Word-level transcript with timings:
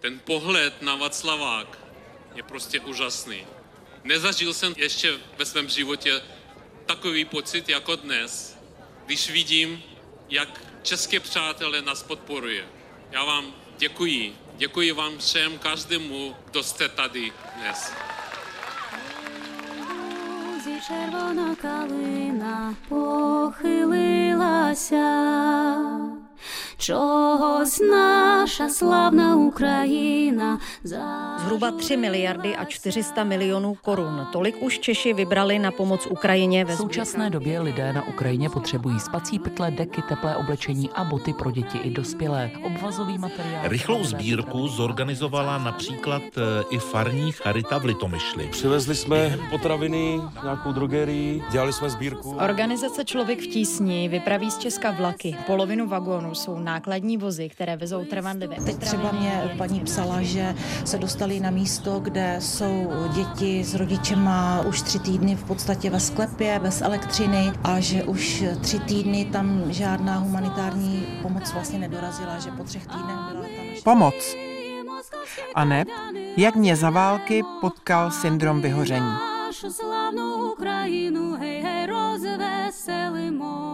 Ten 0.00 0.18
pohled 0.18 0.82
na 0.82 0.96
Václavák 0.96 1.78
je 2.34 2.42
prostě 2.42 2.80
úžasný. 2.80 3.46
Nezažil 4.04 4.54
jsem 4.54 4.74
ještě 4.76 5.18
ve 5.38 5.44
svém 5.44 5.68
životě 5.68 6.22
takový 6.86 7.24
pocit 7.24 7.68
jako 7.68 7.96
dnes, 7.96 8.58
když 9.06 9.30
vidím, 9.30 9.82
jak 10.28 10.60
české 10.82 11.20
přátelé 11.20 11.82
nás 11.82 12.02
podporuje. 12.02 12.68
Já 13.10 13.24
vám 13.24 13.54
děkuji. 13.78 14.36
Děkuji 14.56 14.92
vám 14.92 15.18
všem, 15.18 15.58
každému, 15.58 16.36
kdo 16.50 16.62
jste 16.62 16.88
tady 16.88 17.32
dnes. 17.56 17.92
Лузі 20.46 20.80
червона 20.86 21.56
калина 21.56 22.76
похилилася, 22.88 24.96
Чогось 26.77 27.79
наша 27.79 28.69
славна 28.69 29.35
Україна 29.35 30.59
Zhruba 31.37 31.71
3 31.71 31.97
miliardy 31.97 32.55
a 32.55 32.65
400 32.65 33.23
milionů 33.23 33.77
korun. 33.81 34.27
Tolik 34.31 34.61
už 34.61 34.79
Češi 34.79 35.13
vybrali 35.13 35.59
na 35.59 35.71
pomoc 35.71 36.05
Ukrajině 36.05 36.65
ve 36.65 36.73
V 36.73 36.77
současné 36.77 37.29
době 37.29 37.59
lidé 37.61 37.93
na 37.93 38.07
Ukrajině 38.07 38.49
potřebují 38.49 38.99
spací 38.99 39.39
pytle, 39.39 39.71
deky, 39.71 40.01
teplé 40.01 40.35
oblečení 40.35 40.89
a 40.89 41.03
boty 41.03 41.33
pro 41.33 41.51
děti 41.51 41.77
i 41.77 41.89
dospělé. 41.89 42.51
Obvazový 42.63 43.17
materiál. 43.17 43.61
Rychlou 43.67 44.03
sbírku 44.03 44.67
zorganizovala 44.67 45.57
například 45.57 46.23
eh, 46.37 46.63
i 46.69 46.77
farní 46.77 47.31
Charita 47.31 47.77
v 47.77 47.85
Litomyšli. 47.85 48.47
Přivezli 48.47 48.95
jsme 48.95 49.37
potraviny, 49.49 50.21
nějakou 50.43 50.71
drogerii, 50.71 51.43
dělali 51.51 51.73
jsme 51.73 51.89
sbírku. 51.89 52.37
Organizace 52.43 53.05
Člověk 53.05 53.39
v 53.39 53.47
tísni 53.47 54.09
vypraví 54.09 54.51
z 54.51 54.57
Česka 54.57 54.91
vlaky. 54.91 55.37
Polovinu 55.45 55.87
vagónů 55.87 56.35
jsou 56.35 56.59
nákladní 56.59 57.17
vozy, 57.17 57.49
které 57.49 57.77
vezou 57.77 58.05
trvanlivé 58.05 58.55
Teď 58.65 58.77
třeba 58.77 59.11
mě 59.11 59.55
paní 59.57 59.79
psala, 59.79 60.21
že 60.21 60.55
se 60.84 60.98
dostali 60.98 61.40
na 61.40 61.50
místo, 61.50 62.00
kde 62.00 62.36
jsou 62.38 62.92
děti 63.14 63.64
s 63.64 63.74
rodičema 63.74 64.60
už 64.66 64.82
tři 64.82 64.98
týdny 64.98 65.36
v 65.36 65.44
podstatě 65.44 65.90
ve 65.90 66.00
sklepě, 66.00 66.58
bez 66.62 66.82
elektřiny 66.82 67.52
a 67.64 67.80
že 67.80 68.04
už 68.04 68.44
tři 68.60 68.78
týdny 68.78 69.24
tam 69.24 69.62
žádná 69.68 70.18
humanitární 70.18 71.06
pomoc 71.22 71.52
vlastně 71.52 71.78
nedorazila, 71.78 72.38
že 72.38 72.50
po 72.50 72.64
třech 72.64 72.86
týdnech 72.86 73.16
byla 73.30 73.42
tam 73.42 73.64
ještě... 73.70 73.84
Pomoc. 73.84 74.14
A 75.54 75.64
ne, 75.64 75.84
jak 76.36 76.56
mě 76.56 76.76
za 76.76 76.90
války 76.90 77.42
potkal 77.60 78.10
syndrom 78.10 78.60
vyhoření. 78.60 79.32
нашу 79.52 79.70
славну 79.70 80.52
Україну, 80.52 81.36
гей, 81.36 81.60
гей, 81.60 81.86
розвеселимо. 81.86 83.65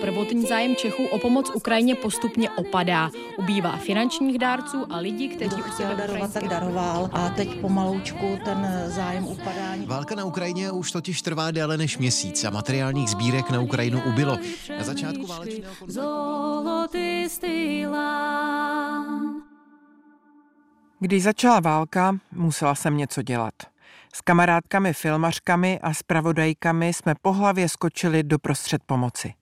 Prvotní 0.00 0.46
zájem 0.46 0.76
Čechů 0.76 1.06
o 1.06 1.18
pomoc 1.18 1.50
Ukrajině 1.54 1.94
postupně 1.94 2.50
opadá. 2.50 3.10
Ubývá 3.38 3.76
finančních 3.76 4.38
dárců 4.38 4.86
a 4.90 4.98
lidí, 4.98 5.28
kteří 5.28 5.56
Kdo 5.56 5.62
chtěl 5.62 5.96
darovat, 5.96 6.32
tak 6.32 6.48
daroval 6.48 7.10
a 7.12 7.28
teď 7.28 7.60
pomaloučku 7.60 8.38
ten 8.44 8.64
eh, 8.64 8.90
zájem 8.90 9.26
upadá. 9.26 9.70
Válka 9.86 10.14
na 10.14 10.24
Ukrajině 10.24 10.70
už 10.70 10.92
totiž 10.92 11.22
trvá 11.22 11.50
déle 11.50 11.76
než 11.76 11.98
měsíc 11.98 12.44
a 12.44 12.50
materiálních 12.50 13.10
sbírek 13.10 13.50
na 13.50 13.60
Ukrajinu 13.60 14.02
ubylo. 14.08 14.38
Na 14.78 14.84
začátku 14.84 15.26
válečného 15.26 15.74
Když 21.00 21.22
začala 21.22 21.60
válka, 21.60 22.18
musela 22.32 22.74
jsem 22.74 22.96
něco 22.96 23.22
dělat. 23.22 23.69
S 24.14 24.20
kamarádkami 24.20 24.92
filmařkami 24.92 25.80
a 25.82 25.94
spravodajkami 25.94 26.92
jsme 26.92 27.14
po 27.22 27.32
hlavě 27.32 27.68
skočili 27.68 28.22
do 28.22 28.38
prostřed 28.38 28.82
pomoci. 28.86 29.34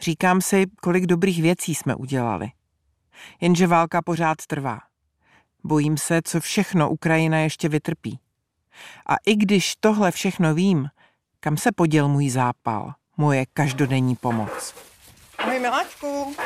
Říkám 0.00 0.40
si, 0.40 0.66
kolik 0.82 1.06
dobrých 1.06 1.42
věcí 1.42 1.74
jsme 1.74 1.94
udělali. 1.94 2.50
Jenže 3.40 3.66
válka 3.66 4.02
pořád 4.02 4.46
trvá. 4.46 4.78
Bojím 5.64 5.96
se, 5.96 6.20
co 6.24 6.40
všechno 6.40 6.90
Ukrajina 6.90 7.38
ještě 7.38 7.68
vytrpí. 7.68 8.18
A 9.06 9.14
i 9.26 9.34
když 9.34 9.74
tohle 9.80 10.10
všechno 10.10 10.54
vím, 10.54 10.88
kam 11.40 11.56
se 11.56 11.72
poděl 11.72 12.08
můj 12.08 12.30
zápal, 12.30 12.94
moje 13.16 13.44
každodenní 13.52 14.16
pomoc. 14.16 14.74
Ahoj 15.38 15.58
miláčku. 15.58 16.36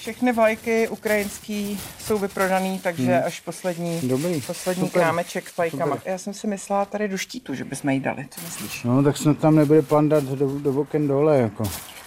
Všechny 0.00 0.32
vlajky 0.32 0.88
ukrajinský 0.88 1.80
jsou 1.98 2.18
vyprodaný, 2.18 2.78
takže 2.78 3.14
Hmm. 3.16 3.26
až 3.26 3.40
poslední, 3.40 4.00
Dobrý, 4.08 4.40
poslední 4.40 4.84
super, 4.88 5.02
krámeček 5.02 5.48
s 5.48 5.56
vlajkama. 5.56 5.96
super. 5.96 6.12
Já 6.12 6.18
jsem 6.18 6.34
si 6.34 6.46
myslela 6.46 6.84
tady 6.84 7.08
do 7.08 7.16
štítu, 7.18 7.54
že 7.54 7.64
bychom 7.64 7.90
jí 7.90 8.00
dali. 8.00 8.26
Co 8.30 8.40
myslíš? 8.40 8.82
No, 8.84 9.02
tak 9.02 9.16
snad 9.16 9.38
tam 9.38 9.56
nebude 9.56 9.82
plán 9.82 10.08
dát 10.08 10.24
do, 10.24 10.58
do 10.58 10.80
oken 10.80 11.08
dole, 11.08 11.38
jako. 11.38 11.62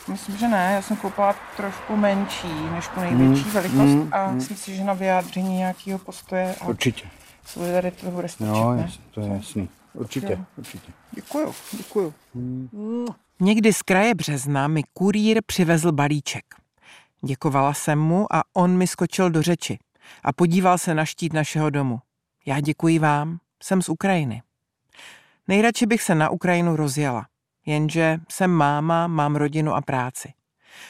Myslím, 0.08 0.38
že 0.38 0.48
ne. 0.48 0.72
Já 0.76 0.82
jsem 0.82 0.98
koupila 0.98 1.36
trošku 1.58 1.96
menší 1.96 2.48
než 2.72 2.88
tu 2.88 3.00
největší 3.00 3.44
Mm, 3.46 3.52
velikost 3.52 3.78
mm, 3.78 4.10
a 4.12 4.28
mm. 4.30 4.36
myslím 4.36 4.58
si, 4.58 4.76
že 4.76 4.84
na 4.84 4.94
vyjádření 4.94 5.58
nějakého 5.58 6.00
postoje 6.00 6.56
a 6.62 6.68
Určitě. 6.68 7.06
solidarity 7.46 8.06
to 8.06 8.12
bude 8.12 8.30
stačit, 8.30 8.48
No, 8.52 8.76
ne? 8.76 8.92
to 9.12 9.22
je 9.22 9.28
jasný. 9.28 9.70
Určitě, 9.94 10.34
Jo. 10.34 10.46
určitě. 10.58 10.92
Děkuju, 11.12 11.54
děkuju. 11.78 12.14
Někdy 13.40 13.74
z 13.74 13.82
kraje 13.82 14.16
března 14.16 14.68
mi 14.68 14.82
kurýr 14.94 15.40
přivezl 15.46 15.92
balíček. 15.92 16.44
Děkovala 17.26 17.74
jsem 17.74 18.00
mu 18.00 18.36
a 18.36 18.44
on 18.54 18.78
mi 18.78 18.88
skočil 18.88 19.30
do 19.30 19.42
řeči 19.42 19.80
a 20.24 20.34
podíval 20.34 20.78
se 20.78 20.94
na 20.94 21.06
štít 21.06 21.34
našeho 21.34 21.70
domu. 21.70 22.00
Já 22.46 22.60
děkuji 22.60 23.00
vám, 23.00 23.40
jsem 23.64 23.82
z 23.82 23.90
Ukrajiny. 23.90 24.42
Nejradši 25.48 25.86
bych 25.86 26.02
se 26.02 26.16
na 26.16 26.30
Ukrajinu 26.30 26.76
rozjela, 26.76 27.28
jenže 27.66 28.20
jsem 28.32 28.52
máma, 28.52 29.08
mám 29.08 29.36
rodinu 29.36 29.74
a 29.74 29.82
práci. 29.82 30.34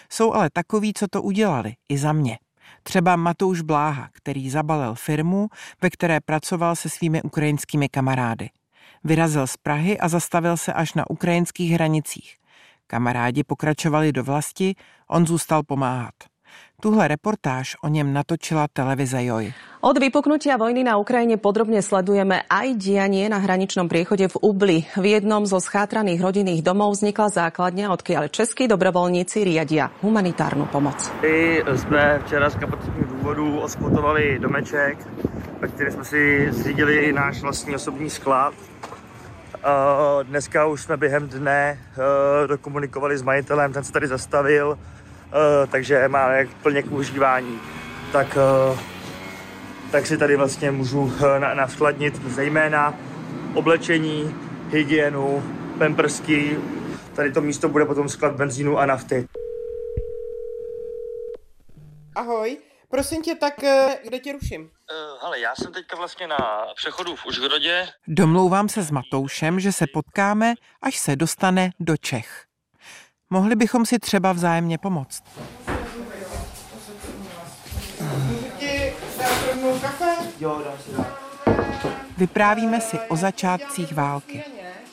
Jsou 0.09 0.33
ale 0.33 0.49
takoví, 0.53 0.94
co 0.94 1.07
to 1.07 1.21
udělali, 1.21 1.75
i 1.89 1.97
za 1.97 2.13
mě. 2.13 2.39
Třeba 2.83 3.15
Matouš 3.15 3.61
Bláha, 3.61 4.09
který 4.11 4.50
zabalil 4.50 4.95
firmu, 4.95 5.50
ve 5.81 5.89
které 5.89 6.19
pracoval 6.19 6.75
se 6.75 6.89
svými 6.89 7.21
ukrajinskými 7.21 7.89
kamarády. 7.89 8.50
Vyrazil 9.03 9.47
z 9.47 9.57
Prahy 9.57 10.00
a 10.00 10.07
zastavil 10.07 10.57
se 10.57 10.73
až 10.73 10.94
na 10.94 11.09
ukrajinských 11.09 11.71
hranicích. 11.71 12.38
Kamarádi 12.94 13.42
pokračovali 13.42 14.14
do 14.14 14.22
vlasti, 14.24 14.78
on 15.09 15.26
zůstal 15.26 15.64
pomáhat. 15.66 16.14
Tuhle 16.81 17.08
reportáž 17.08 17.76
o 17.84 17.88
něm 17.88 18.14
natočila 18.14 18.68
televize 18.74 19.24
Joj. 19.24 19.54
Od 19.81 19.98
vypuknutia 19.98 20.62
vojny 20.62 20.86
na 20.86 21.02
Ukrajine 21.02 21.42
podrobne 21.42 21.81
sledujeme 21.81 22.46
aj 22.46 22.78
dianie 22.78 23.26
na 23.34 23.42
hraničnom 23.42 23.90
priechode 23.90 24.30
v 24.30 24.36
Ubli. 24.46 24.78
V 24.94 25.06
jednom 25.18 25.42
zo 25.50 25.58
schátraných 25.58 26.22
rodinných 26.22 26.62
domov 26.62 26.94
vznikla 26.94 27.34
základňa, 27.34 27.90
odkiaľ 27.90 28.30
českí 28.30 28.70
dobrovoľníci 28.70 29.42
riadia 29.42 29.90
humanitárnu 30.06 30.70
pomoc. 30.70 31.02
My 31.25 31.66
jsme 31.74 32.22
včera 32.25 32.50
z 32.50 32.56
kapacitních 32.56 33.06
důvodů 33.06 33.60
oskvotovali 33.60 34.40
domeček, 34.40 34.98
ve 35.62 35.68
kterém 35.68 35.94
jsme 35.94 36.06
si 36.06 36.48
zřídili 36.52 36.96
i 37.10 37.14
náš 37.14 37.42
vlastní 37.42 37.75
osobní 37.75 38.10
sklad. 38.10 38.54
Dneska 40.24 40.66
už 40.66 40.81
jsme 40.81 40.97
během 40.97 41.28
dne 41.28 41.79
eh, 42.44 42.47
dokomunikovali 42.47 43.18
s 43.18 43.22
majitelem, 43.22 43.74
ten 43.74 43.84
se 43.84 43.91
tady 43.91 44.07
zastavil, 44.07 44.79
eh, 44.79 45.68
takže 45.68 46.07
máme 46.07 46.47
plně 46.63 46.84
k 46.84 46.91
užívání. 46.91 47.59
Tak, 48.12 48.38
eh, 48.38 48.78
tak 49.91 50.06
si 50.06 50.18
tady 50.18 50.35
vlastně 50.35 50.72
můžu 50.72 51.13
na- 51.40 51.53
naskladnit 51.53 52.16
zejména 52.28 52.94
oblečení, 53.53 54.35
hygienu, 54.69 55.44
pemprsky. 55.78 56.57
Tady 57.16 57.31
to 57.31 57.41
místo 57.41 57.69
bude 57.69 57.85
potom 57.85 58.09
sklad 58.09 58.35
benzínu 58.35 58.78
a 58.80 58.85
nafty. 58.85 59.28
Ahoj, 62.16 62.57
prosím 62.94 63.22
tě, 63.22 63.36
tak 63.36 63.64
eh, 63.64 64.00
kde 64.04 64.20
tě 64.20 64.34
ruším? 64.34 64.62
Uh, 64.62 64.70
hele, 65.22 65.40
já 65.40 65.56
jsem 65.56 65.74
teďka 65.74 65.98
vlastně 65.98 66.28
na 66.28 66.38
přechodu 66.76 67.16
v 67.16 67.26
Užhrodě. 67.26 67.88
Domlouvám 68.08 68.70
se 68.70 68.84
s 68.84 68.92
Matoušem, 68.92 69.59
že 69.59 69.72
se 69.72 69.86
potkáme, 69.94 70.54
až 70.81 70.98
se 70.98 71.16
dostane 71.16 71.70
do 71.80 71.98
Čech. 71.98 72.46
Mohli 73.30 73.56
bychom 73.56 73.86
si 73.86 74.00
třeba 74.00 74.34
vzájemně 74.34 74.78
pomoct. 74.78 75.24
Vyprávíme 82.18 82.81
si 82.81 83.00
o 83.00 83.16
začátcích 83.16 83.94
války. 83.94 84.44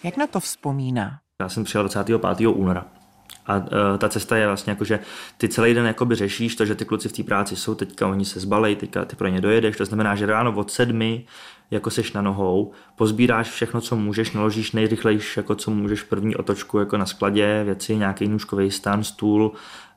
Jak 0.02 0.16
na 0.16 0.26
to 0.26 0.40
vzpomíná? 0.40 1.20
Já 1.40 1.48
jsem 1.48 1.64
přijel 1.64 1.88
25. 1.88 2.46
února. 2.46 2.99
A 3.46 3.56
uh, 3.56 3.64
ta 3.98 4.08
cesta 4.08 4.36
je 4.36 4.46
vlastně 4.46 4.70
jako, 4.70 4.84
že 4.84 5.00
ty 5.36 5.48
celý 5.48 5.74
den 5.74 5.86
jakoby 5.86 6.14
řešíš 6.14 6.56
to, 6.56 6.64
že 6.66 6.74
ty 6.74 6.84
kluci 6.84 7.08
v 7.08 7.12
té 7.12 7.22
práci 7.22 7.56
jsou, 7.56 7.74
teďka 7.74 8.06
oni 8.06 8.24
se 8.24 8.40
zbalej, 8.40 8.76
teďka 8.76 9.04
ty 9.04 9.16
pro 9.16 9.28
ně 9.28 9.40
dojedeš, 9.40 9.76
to 9.76 9.84
znamená, 9.84 10.14
že 10.14 10.26
ráno 10.26 10.52
od 10.52 10.70
sedmi 10.70 11.24
jako 11.70 11.90
seš 11.90 12.12
na 12.12 12.22
nohou, 12.22 12.72
pozbíráš 12.96 13.50
všechno, 13.50 13.80
co 13.80 13.96
můžeš, 13.96 14.32
naložíš 14.32 14.72
nejrychlejší, 14.72 15.40
jako 15.40 15.54
co 15.54 15.70
můžeš 15.70 16.02
první 16.02 16.36
otočku 16.36 16.78
jako 16.78 16.96
na 16.96 17.06
skladě, 17.06 17.62
věci, 17.64 17.96
nějaký 17.96 18.28
nůžkový 18.28 18.70
stan, 18.70 19.04
stůl, 19.04 19.52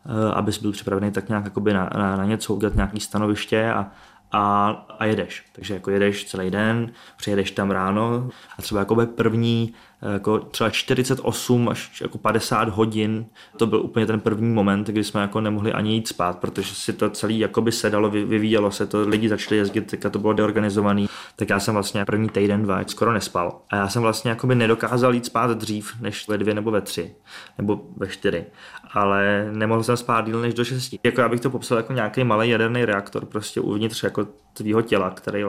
uh, 0.05 0.13
abys 0.33 0.57
byl 0.57 0.71
připravený 0.71 1.11
tak 1.11 1.29
nějak 1.29 1.43
jakoby 1.43 1.73
na, 1.73 1.89
na, 1.97 2.17
na 2.17 2.25
něco, 2.25 2.53
udělat 2.53 2.75
nějaký 2.75 2.99
stanoviště 2.99 3.71
a, 3.71 3.91
a, 4.31 4.69
a 4.99 5.05
jedeš. 5.05 5.45
Takže 5.51 5.73
jako 5.73 5.91
jedeš 5.91 6.25
celý 6.25 6.51
den, 6.51 6.91
přijedeš 7.17 7.51
tam 7.51 7.71
ráno 7.71 8.29
a 8.57 8.61
třeba 8.61 8.79
jakoby 8.81 9.05
první 9.05 9.73
jako 10.11 10.39
třeba 10.39 10.69
48 10.69 11.69
až 11.69 12.01
jako 12.01 12.17
50 12.17 12.69
hodin. 12.69 13.25
To 13.57 13.67
byl 13.67 13.81
úplně 13.81 14.05
ten 14.05 14.19
první 14.19 14.53
moment, 14.53 14.87
kdy 14.87 15.03
jsme 15.03 15.21
jako 15.21 15.41
nemohli 15.41 15.73
ani 15.73 15.93
jít 15.93 16.07
spát, 16.07 16.39
protože 16.39 16.75
si 16.75 16.93
to 16.93 17.09
celý 17.09 17.39
jakoby 17.39 17.71
sedalo, 17.71 18.09
vyvíjelo 18.09 18.71
se 18.71 18.85
to, 18.85 19.01
lidi 19.07 19.29
začali 19.29 19.57
jezdit, 19.57 19.95
tak 20.01 20.11
to 20.11 20.19
bylo 20.19 20.33
deorganizovaný. 20.33 21.09
Tak 21.35 21.49
já 21.49 21.59
jsem 21.59 21.73
vlastně 21.73 22.05
první 22.05 22.29
týden, 22.29 22.63
dva, 22.63 22.81
skoro 22.87 23.13
nespal. 23.13 23.59
A 23.69 23.75
já 23.75 23.89
jsem 23.89 24.01
vlastně 24.01 24.29
jakoby 24.29 24.55
nedokázal 24.55 25.13
jít 25.13 25.25
spát 25.25 25.51
dřív, 25.51 26.01
než 26.01 26.27
ve 26.27 26.37
dvě 26.37 26.53
nebo 26.53 26.71
ve 26.71 26.81
tři, 26.81 27.15
nebo 27.57 27.81
ve 27.97 28.07
čtyři. 28.07 28.45
Ale 28.93 29.49
nemohl 29.51 29.83
jsem 29.83 29.97
spát 29.97 30.25
díl 30.25 30.41
než 30.41 30.53
do 30.53 30.65
šesti. 30.65 30.99
Jako 31.03 31.21
já 31.21 31.29
bych 31.29 31.39
to 31.39 31.49
popsal 31.49 31.77
jako 31.77 31.93
nějaký 31.93 32.23
malý 32.23 32.49
jaderný 32.49 32.85
reaktor 32.85 33.25
prostě 33.25 33.61
uvnitř 33.61 34.03
jako 34.03 34.27
tvýho 34.53 34.81
těla, 34.81 35.09
který 35.09 35.43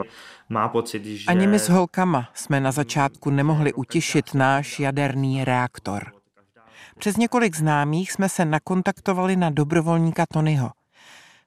má 0.49 0.69
pocit, 0.69 1.05
že... 1.05 1.25
Ani 1.25 1.47
my 1.47 1.59
s 1.59 1.69
holkama 1.69 2.29
jsme 2.33 2.59
na 2.59 2.71
začátku 2.71 3.29
nemohli 3.29 3.73
utišit 3.73 4.33
náš 4.33 4.79
jaderný 4.79 5.43
reaktor. 5.43 6.11
Přes 6.99 7.17
několik 7.17 7.55
známých 7.55 8.11
jsme 8.11 8.29
se 8.29 8.45
nakontaktovali 8.45 9.35
na 9.35 9.49
dobrovolníka 9.49 10.25
Tonyho. 10.33 10.71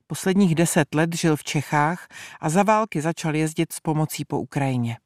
Posledních 0.06 0.54
deset 0.54 0.94
let 0.94 1.16
žil 1.16 1.36
v 1.36 1.44
Čechách 1.44 2.08
a 2.40 2.48
za 2.48 2.62
války 2.62 3.00
začal 3.00 3.34
jezdit 3.34 3.72
s 3.72 3.80
pomocí 3.80 4.24
po 4.24 4.40
Ukrajině. 4.40 4.96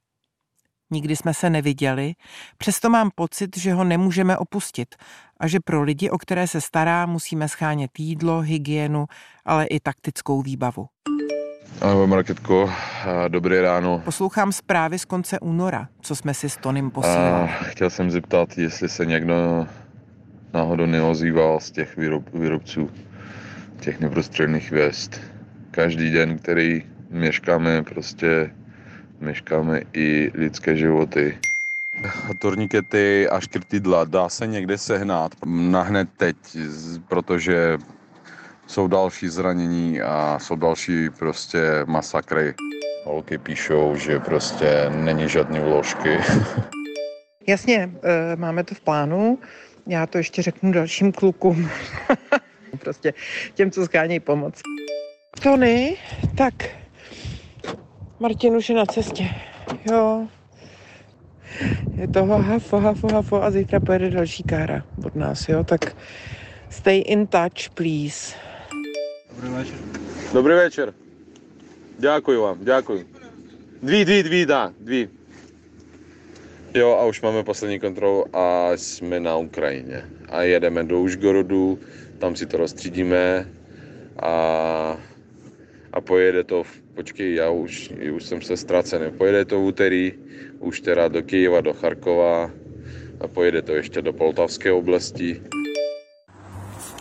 Nikdy 0.90 1.16
jsme 1.16 1.34
se 1.34 1.50
neviděli, 1.50 2.14
přesto 2.58 2.90
mám 2.90 3.10
pocit, 3.14 3.56
že 3.56 3.72
ho 3.72 3.84
nemůžeme 3.84 4.38
opustit 4.38 4.94
a 5.40 5.46
že 5.46 5.60
pro 5.60 5.82
lidi, 5.82 6.10
o 6.10 6.18
které 6.18 6.46
se 6.46 6.60
stará, 6.60 7.06
musíme 7.06 7.48
schánět 7.48 7.90
jídlo, 7.98 8.40
hygienu, 8.40 9.06
ale 9.44 9.66
i 9.66 9.80
taktickou 9.80 10.42
výbavu. 10.42 10.86
Ahoj 11.82 12.06
Marketko, 12.06 12.70
dobré 13.28 13.62
ráno. 13.62 14.02
Poslouchám 14.04 14.52
zprávy 14.52 14.98
z 14.98 15.04
konce 15.04 15.40
února, 15.40 15.88
co 16.00 16.16
jsme 16.16 16.34
si 16.34 16.48
s 16.48 16.56
Tonym 16.56 16.90
posílali. 16.90 17.50
chtěl 17.62 17.90
jsem 17.90 18.10
zeptat, 18.10 18.58
jestli 18.58 18.88
se 18.88 19.06
někdo 19.06 19.66
náhodou 20.54 20.86
neozýval 20.86 21.60
z 21.60 21.70
těch 21.70 21.96
výrob, 21.96 22.22
výrobců 22.34 22.90
těch 23.80 24.00
neprostředných 24.00 24.70
věst. 24.70 25.20
Každý 25.70 26.10
den, 26.10 26.38
který 26.38 26.82
měškáme, 27.10 27.82
prostě 27.82 28.50
měškáme 29.20 29.80
i 29.92 30.30
lidské 30.34 30.76
životy. 30.76 31.38
Tornikety 32.38 33.28
a 33.28 33.40
škrtidla 33.40 34.04
dá 34.04 34.28
se 34.28 34.46
někde 34.46 34.78
sehnat 34.78 35.32
nahned 35.46 36.08
teď, 36.16 36.36
protože 37.08 37.78
jsou 38.66 38.86
další 38.86 39.28
zranění 39.28 40.00
a 40.00 40.38
jsou 40.38 40.56
další 40.56 41.10
prostě 41.10 41.60
masakry. 41.86 42.54
Holky 43.04 43.38
píšou, 43.38 43.96
že 43.96 44.20
prostě 44.20 44.90
není 44.90 45.28
žádný 45.28 45.60
vložky. 45.60 46.18
Jasně, 47.46 47.90
eh, 48.02 48.36
máme 48.36 48.64
to 48.64 48.74
v 48.74 48.80
plánu. 48.80 49.38
Já 49.86 50.06
to 50.06 50.18
ještě 50.18 50.42
řeknu 50.42 50.72
dalším 50.72 51.12
klukům. 51.12 51.68
prostě 52.78 53.14
těm, 53.54 53.70
co 53.70 53.86
schánějí 53.86 54.20
pomoc. 54.20 54.60
Tony, 55.42 55.96
tak 56.36 56.54
Martin 58.20 58.56
už 58.56 58.68
je 58.68 58.74
na 58.74 58.86
cestě. 58.86 59.28
Jo. 59.90 60.26
Je 61.94 62.08
toho 62.08 62.38
hafo, 62.38 62.78
hafo, 62.78 63.08
hafo 63.12 63.42
a 63.42 63.50
zítra 63.50 63.80
pojede 63.80 64.10
další 64.10 64.42
kára 64.42 64.82
od 65.06 65.14
nás, 65.14 65.48
jo. 65.48 65.64
Tak 65.64 65.96
stay 66.68 66.98
in 66.98 67.26
touch, 67.26 67.70
please. 67.74 68.36
Dobrý 69.36 69.50
večer. 69.50 69.78
Dobrý 70.32 70.54
večer. 70.54 70.94
Děkuji 71.98 72.40
vám, 72.40 72.58
děkuji. 72.60 73.06
Dví, 73.82 74.04
dví, 74.04 74.22
dví, 74.22 74.46
dá, 74.46 74.72
dví. 74.80 75.08
Jo, 76.74 76.90
a 76.90 77.04
už 77.04 77.20
máme 77.22 77.42
poslední 77.42 77.80
kontrolu 77.80 78.36
a 78.36 78.70
jsme 78.76 79.20
na 79.20 79.36
Ukrajině. 79.36 80.04
A 80.28 80.42
jedeme 80.42 80.84
do 80.84 81.00
Užgorodu, 81.00 81.78
tam 82.18 82.36
si 82.36 82.46
to 82.46 82.56
rozstřídíme 82.56 83.48
a, 84.22 84.32
a 85.92 86.00
pojede 86.00 86.44
to, 86.44 86.62
v, 86.62 86.80
počkej, 86.94 87.34
já 87.34 87.50
už, 87.50 87.92
už 88.14 88.24
jsem 88.24 88.42
se 88.42 88.56
ztracený, 88.56 89.12
pojede 89.12 89.44
to 89.44 89.60
v 89.60 89.64
úterý, 89.64 90.12
už 90.58 90.80
teda 90.80 91.08
do 91.08 91.22
Kyjeva, 91.22 91.60
do 91.60 91.72
Charkova 91.72 92.50
a 93.20 93.28
pojede 93.28 93.62
to 93.62 93.72
ještě 93.74 94.02
do 94.02 94.12
Poltavské 94.12 94.72
oblasti. 94.72 95.42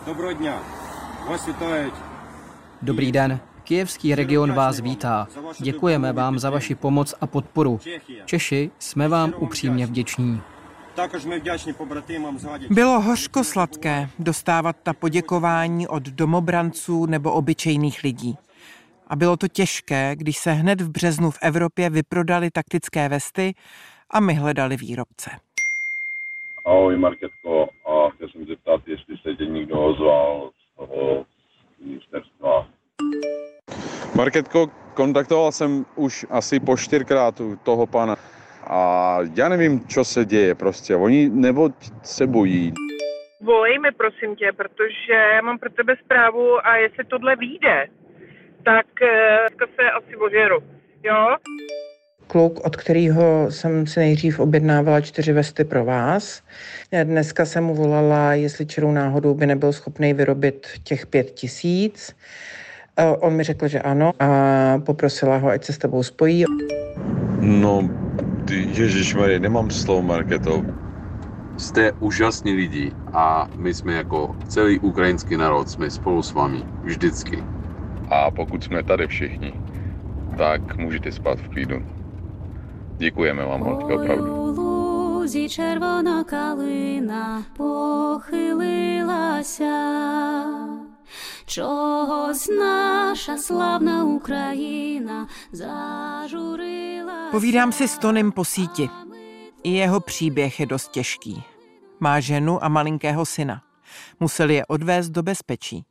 Dobrého 0.05 0.33
dňa, 0.33 0.63
vás 1.29 1.47
vitají 1.47 1.91
Dobrý 2.83 3.11
den. 3.11 3.39
Kijevský 3.63 4.15
region 4.15 4.53
vás 4.53 4.79
vítá. 4.79 5.27
Děkujeme 5.59 6.13
vám 6.13 6.39
za 6.39 6.49
vaši 6.49 6.75
pomoc 6.75 7.15
a 7.21 7.27
podporu. 7.27 7.79
Češi 8.25 8.71
jsme 8.79 9.07
vám 9.07 9.33
upřímně 9.37 9.85
vděční. 9.85 10.41
Bylo 12.69 13.01
hořko 13.01 13.43
sladké 13.43 14.09
dostávat 14.19 14.75
ta 14.83 14.93
poděkování 14.93 15.87
od 15.87 16.03
domobranců 16.03 17.05
nebo 17.05 17.31
obyčejných 17.31 18.03
lidí. 18.03 18.37
A 19.07 19.15
bylo 19.15 19.37
to 19.37 19.47
těžké, 19.47 20.15
když 20.15 20.37
se 20.37 20.51
hned 20.51 20.81
v 20.81 20.89
březnu 20.89 21.31
v 21.31 21.39
Evropě 21.41 21.89
vyprodali 21.89 22.51
taktické 22.51 23.09
vesty 23.09 23.53
a 24.09 24.19
my 24.19 24.33
hledali 24.33 24.77
výrobce. 24.77 25.31
Ahoj 26.65 26.97
Marketko, 26.97 27.69
a 27.85 28.09
chtěl 28.09 28.29
jsem 28.29 28.45
zeptat, 28.45 28.81
jestli 28.87 29.17
se 29.17 29.35
tě 29.35 29.45
někdo 29.45 29.81
ozval 29.81 30.49
z 30.73 30.75
toho 30.75 31.25
ministerstva. 31.85 32.67
Marketko, 34.15 34.67
kontaktoval 34.93 35.51
jsem 35.51 35.85
už 35.95 36.25
asi 36.29 36.59
po 36.59 36.77
čtyřkrát 36.77 37.41
toho 37.63 37.87
pana 37.87 38.15
a 38.67 39.17
já 39.35 39.49
nevím, 39.49 39.87
co 39.87 40.03
se 40.03 40.25
děje 40.25 40.55
prostě. 40.55 40.95
Oni 40.95 41.29
nebo 41.29 41.69
se 42.03 42.27
bojí. 42.27 42.73
Volej 43.41 43.79
mi 43.79 43.91
prosím 43.91 44.35
tě, 44.35 44.51
protože 44.57 45.13
já 45.35 45.41
mám 45.41 45.59
pro 45.59 45.69
tebe 45.69 45.95
zprávu 46.05 46.67
a 46.67 46.75
jestli 46.75 47.03
tohle 47.05 47.35
vyjde, 47.35 47.87
tak 48.65 48.85
uh, 49.01 49.67
se 49.75 49.91
asi 49.91 50.15
ožeru, 50.15 50.63
jo? 51.03 51.37
kluk, 52.31 52.59
od 52.65 52.75
kterého 52.75 53.51
jsem 53.51 53.87
si 53.87 53.99
nejdřív 53.99 54.39
objednávala 54.39 55.01
čtyři 55.01 55.33
vesty 55.33 55.63
pro 55.63 55.85
vás. 55.85 56.43
Dneska 57.03 57.45
jsem 57.45 57.63
mu 57.63 57.75
volala, 57.75 58.33
jestli 58.33 58.65
čirou 58.65 58.91
náhodou 58.91 59.33
by 59.33 59.47
nebyl 59.47 59.73
schopný 59.73 60.13
vyrobit 60.13 60.67
těch 60.83 61.07
pět 61.07 61.31
tisíc. 61.31 62.15
Eh, 63.00 63.16
on 63.20 63.32
mi 63.32 63.42
řekl, 63.42 63.68
že 63.68 63.80
ano 63.82 64.12
a 64.20 64.28
poprosila 64.78 65.36
ho, 65.36 65.48
ať 65.48 65.64
se 65.64 65.72
s 65.72 65.78
tebou 65.78 66.02
spojí. 66.02 66.44
No, 67.40 67.88
Ježíš 68.50 69.14
Marie, 69.14 69.40
nemám 69.40 69.70
slovo, 69.70 70.02
Marketo. 70.02 70.62
Jste 71.56 71.92
úžasní 71.92 72.52
lidi 72.52 72.92
a 73.12 73.48
my 73.56 73.74
jsme 73.74 73.92
jako 73.92 74.36
celý 74.48 74.78
ukrajinský 74.78 75.36
národ, 75.36 75.68
jsme 75.68 75.90
spolu 75.90 76.22
s 76.22 76.32
vámi, 76.32 76.62
vždycky. 76.82 77.44
A 78.10 78.30
pokud 78.30 78.64
jsme 78.64 78.82
tady 78.82 79.06
všichni, 79.06 79.52
tak 80.36 80.76
můžete 80.76 81.12
spát 81.12 81.38
v 81.38 81.48
klidu. 81.48 81.82
Děkujeme 82.96 83.44
vám, 83.44 83.60
holky, 83.60 83.94
opravdu. 83.94 84.46
лузі 85.26 85.48
червона 85.48 86.24
калина 86.24 87.42
похилилася, 87.56 89.16
чогось 91.50 92.48
наша 92.48 93.38
славна 93.38 94.04
Україна 94.04 95.28
зажурила. 95.52 97.30
Povídám 97.30 97.72
si 97.72 97.88
s 97.88 97.98
Tonym 97.98 98.32
po 98.32 98.44
síti. 98.44 98.90
I 99.62 99.70
jeho 99.70 100.00
příběh 100.00 100.60
je 100.60 100.66
dost 100.66 100.90
těžký. 100.90 101.42
Má 102.00 102.20
ženu 102.20 102.64
a 102.64 102.68
malinkého 102.68 103.26
syna. 103.26 103.62
Museli 104.20 104.54
je 104.54 104.66
odvést 104.66 105.08
do 105.08 105.22
bezpečí. 105.22 105.84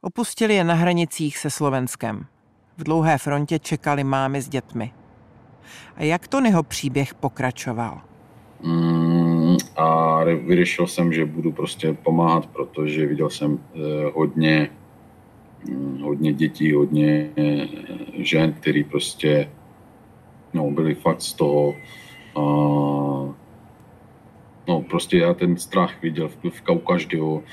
Opustili 0.00 0.54
je 0.54 0.64
na 0.64 0.74
hranicích 0.74 1.38
se 1.38 1.50
Slovenskem. 1.50 2.26
V 2.76 2.84
dlouhé 2.84 3.18
frontě 3.18 3.58
čekali 3.58 4.04
mámy 4.04 4.42
s 4.42 4.48
dětmi. 4.48 4.92
A 5.96 6.02
jak 6.02 6.28
Tonyho 6.28 6.62
příběh 6.62 7.14
pokračoval? 7.14 8.00
Mm, 8.62 9.56
a 9.76 10.24
vyřešil 10.24 10.86
jsem, 10.86 11.12
že 11.12 11.24
budu 11.24 11.52
prostě 11.52 11.92
pomáhat, 11.92 12.46
protože 12.46 13.06
viděl 13.06 13.30
jsem 13.30 13.58
eh, 13.74 13.78
hodně, 14.14 14.70
hm, 14.70 14.76
hodně 16.01 16.33
dětí, 16.33 16.73
hodně 16.73 17.29
eh, 17.37 17.67
žen, 18.13 18.53
který 18.53 18.83
prostě 18.83 19.49
no, 20.53 20.71
byli 20.71 20.95
fakt 20.95 21.21
z 21.21 21.33
toho 21.33 21.75
a, 22.35 22.41
no 24.67 24.81
prostě 24.89 25.17
já 25.17 25.33
ten 25.33 25.57
strach 25.57 26.01
viděl 26.01 26.29
v, 26.29 26.49
v 26.49 26.61
každého, 26.87 27.43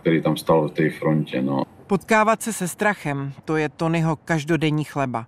který 0.00 0.22
tam 0.22 0.36
stál 0.36 0.68
v 0.68 0.72
té 0.72 0.90
frontě. 0.90 1.42
No. 1.42 1.62
Potkávat 1.86 2.42
se 2.42 2.52
se 2.52 2.68
strachem, 2.68 3.32
to 3.44 3.56
je 3.56 3.68
Tonyho 3.68 4.16
každodenní 4.16 4.84
chleba. 4.84 5.26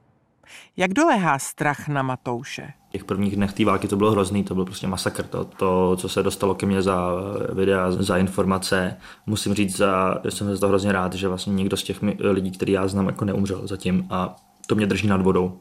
Jak 0.76 0.92
doléhá 0.92 1.38
strach 1.38 1.88
na 1.88 2.02
Matouše? 2.02 2.73
Těch 2.92 3.04
prvních 3.04 3.37
dnech 3.37 3.52
té 3.52 3.64
války 3.64 3.88
to 3.88 3.97
bylo 3.97 4.11
hrozný, 4.11 4.44
to 4.44 4.54
byl 4.54 4.64
prostě 4.64 4.87
masakr. 4.87 5.23
To, 5.23 5.44
to, 5.44 5.97
co 5.97 6.09
se 6.09 6.23
dostalo 6.23 6.54
ke 6.54 6.66
mně 6.66 6.82
za 6.82 7.11
videa, 7.52 7.92
za 7.92 8.16
informace, 8.16 8.97
musím 9.26 9.54
říct, 9.54 9.76
za, 9.76 10.20
že 10.25 10.30
jsem 10.30 10.54
za 10.54 10.61
to 10.61 10.68
hrozně 10.68 10.92
rád, 10.92 11.14
že 11.14 11.28
vlastně 11.28 11.52
někdo 11.52 11.76
z 11.76 11.82
těch 11.82 12.00
lidí, 12.18 12.50
který 12.50 12.73
já 12.73 12.88
znám, 12.88 13.06
jako 13.06 13.25
neumřel 13.25 13.66
zatím 13.66 14.06
a 14.11 14.37
to 14.66 14.75
mě 14.75 14.87
drží 14.87 15.09
nad 15.09 15.23
vodou. 15.23 15.59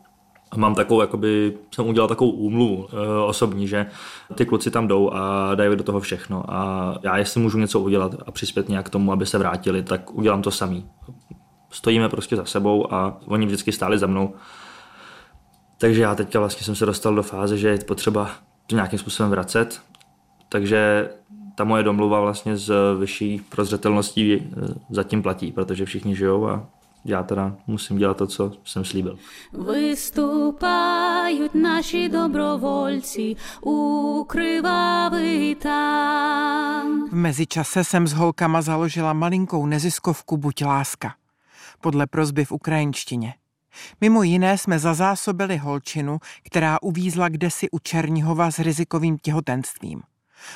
mám 0.56 0.76
takovou, 0.76 1.02
jakoby, 1.02 1.58
jsem 1.76 1.88
udělal 1.88 2.08
takovou 2.08 2.32
úmluvu 2.32 2.88
e, 2.92 3.24
osobní, 3.24 3.68
že 3.68 3.86
ty 4.36 4.46
kluci 4.46 4.72
tam 4.72 4.88
jdou 4.88 5.12
a 5.14 5.56
dají 5.56 5.76
do 5.76 5.84
toho 5.84 6.00
všechno 6.00 6.44
a 6.48 6.96
já 7.04 7.18
jestli 7.18 7.42
můžu 7.42 7.58
něco 7.58 7.80
udělat 7.80 8.16
a 8.26 8.32
přispět 8.32 8.70
nějak 8.70 8.86
k 8.86 8.90
tomu, 8.90 9.12
aby 9.12 9.26
se 9.26 9.38
vrátili, 9.38 9.84
tak 9.84 10.14
udělám 10.14 10.42
to 10.42 10.52
samý. 10.52 10.86
Stojíme 11.72 12.10
prostě 12.10 12.36
za 12.36 12.46
sebou 12.46 12.94
a 12.94 13.18
oni 13.26 13.46
vždycky 13.46 13.72
stáli 13.72 13.98
za 13.98 14.08
mnou. 14.08 14.34
Takže 15.80 16.02
já 16.02 16.16
teďka 16.16 16.40
vlastně 16.40 16.66
jsem 16.66 16.76
se 16.76 16.86
dostal 16.86 17.16
do 17.16 17.24
fáze, 17.24 17.58
že 17.58 17.70
je 17.70 17.78
potřeba 17.78 18.32
to 18.68 18.76
nějakým 18.76 19.00
způsobem 19.00 19.30
vracet. 19.30 19.82
Takže 20.50 21.10
ta 21.56 21.64
moje 21.64 21.84
domluva 21.84 22.22
vlastně 22.22 22.58
s 22.58 22.96
vyšší 23.00 23.42
prozřetelností 23.50 24.34
eh, 24.34 24.42
zatím 24.90 25.24
platí, 25.24 25.52
protože 25.52 25.86
všichni 25.86 26.16
žijou 26.16 26.48
a 26.48 26.68
já 27.06 27.24
teda 27.24 27.56
musím 27.68 27.98
dělat 27.98 28.18
to, 28.18 28.28
co 28.28 28.52
jsem 28.66 28.86
slíbil. 28.86 29.18
Vystupají 29.74 31.50
naši 31.54 32.10
dobrovolci 32.10 33.36
u 33.66 34.28
tam. 35.62 37.10
V 37.10 37.14
mezičase 37.14 37.84
jsem 37.84 38.08
s 38.08 38.14
holkama 38.14 38.62
založila 38.62 39.14
malinkou 39.14 39.66
neziskovku 39.66 40.38
Buď 40.38 40.66
láska. 40.66 41.14
Podle 41.82 42.08
prozby 42.08 42.46
v 42.46 42.52
ukrajinštině. 42.52 43.34
Mimo 44.02 44.24
jiné 44.24 44.58
jsme 44.58 44.80
zazásobili 44.80 45.58
holčinu, 45.58 46.20
která 46.44 46.82
uvízla 46.82 47.30
kdesi 47.30 47.70
u 47.70 47.80
Černihova 47.80 48.52
s 48.52 48.60
rizikovým 48.60 49.18
těhotenstvím. 49.18 50.02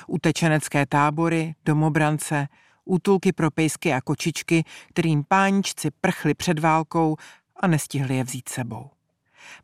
Utečenecké 0.08 0.86
tábory, 0.86 1.56
domobrance, 1.66 2.48
útulky 2.86 3.32
pro 3.32 3.52
pejsky 3.52 3.94
a 3.94 4.02
kočičky, 4.02 4.64
kterým 4.90 5.24
páničci 5.24 5.92
prchli 6.02 6.34
před 6.34 6.60
válkou 6.60 7.16
a 7.60 7.68
nestihli 7.68 8.18
je 8.18 8.24
vzít 8.24 8.50
sebou. 8.50 8.90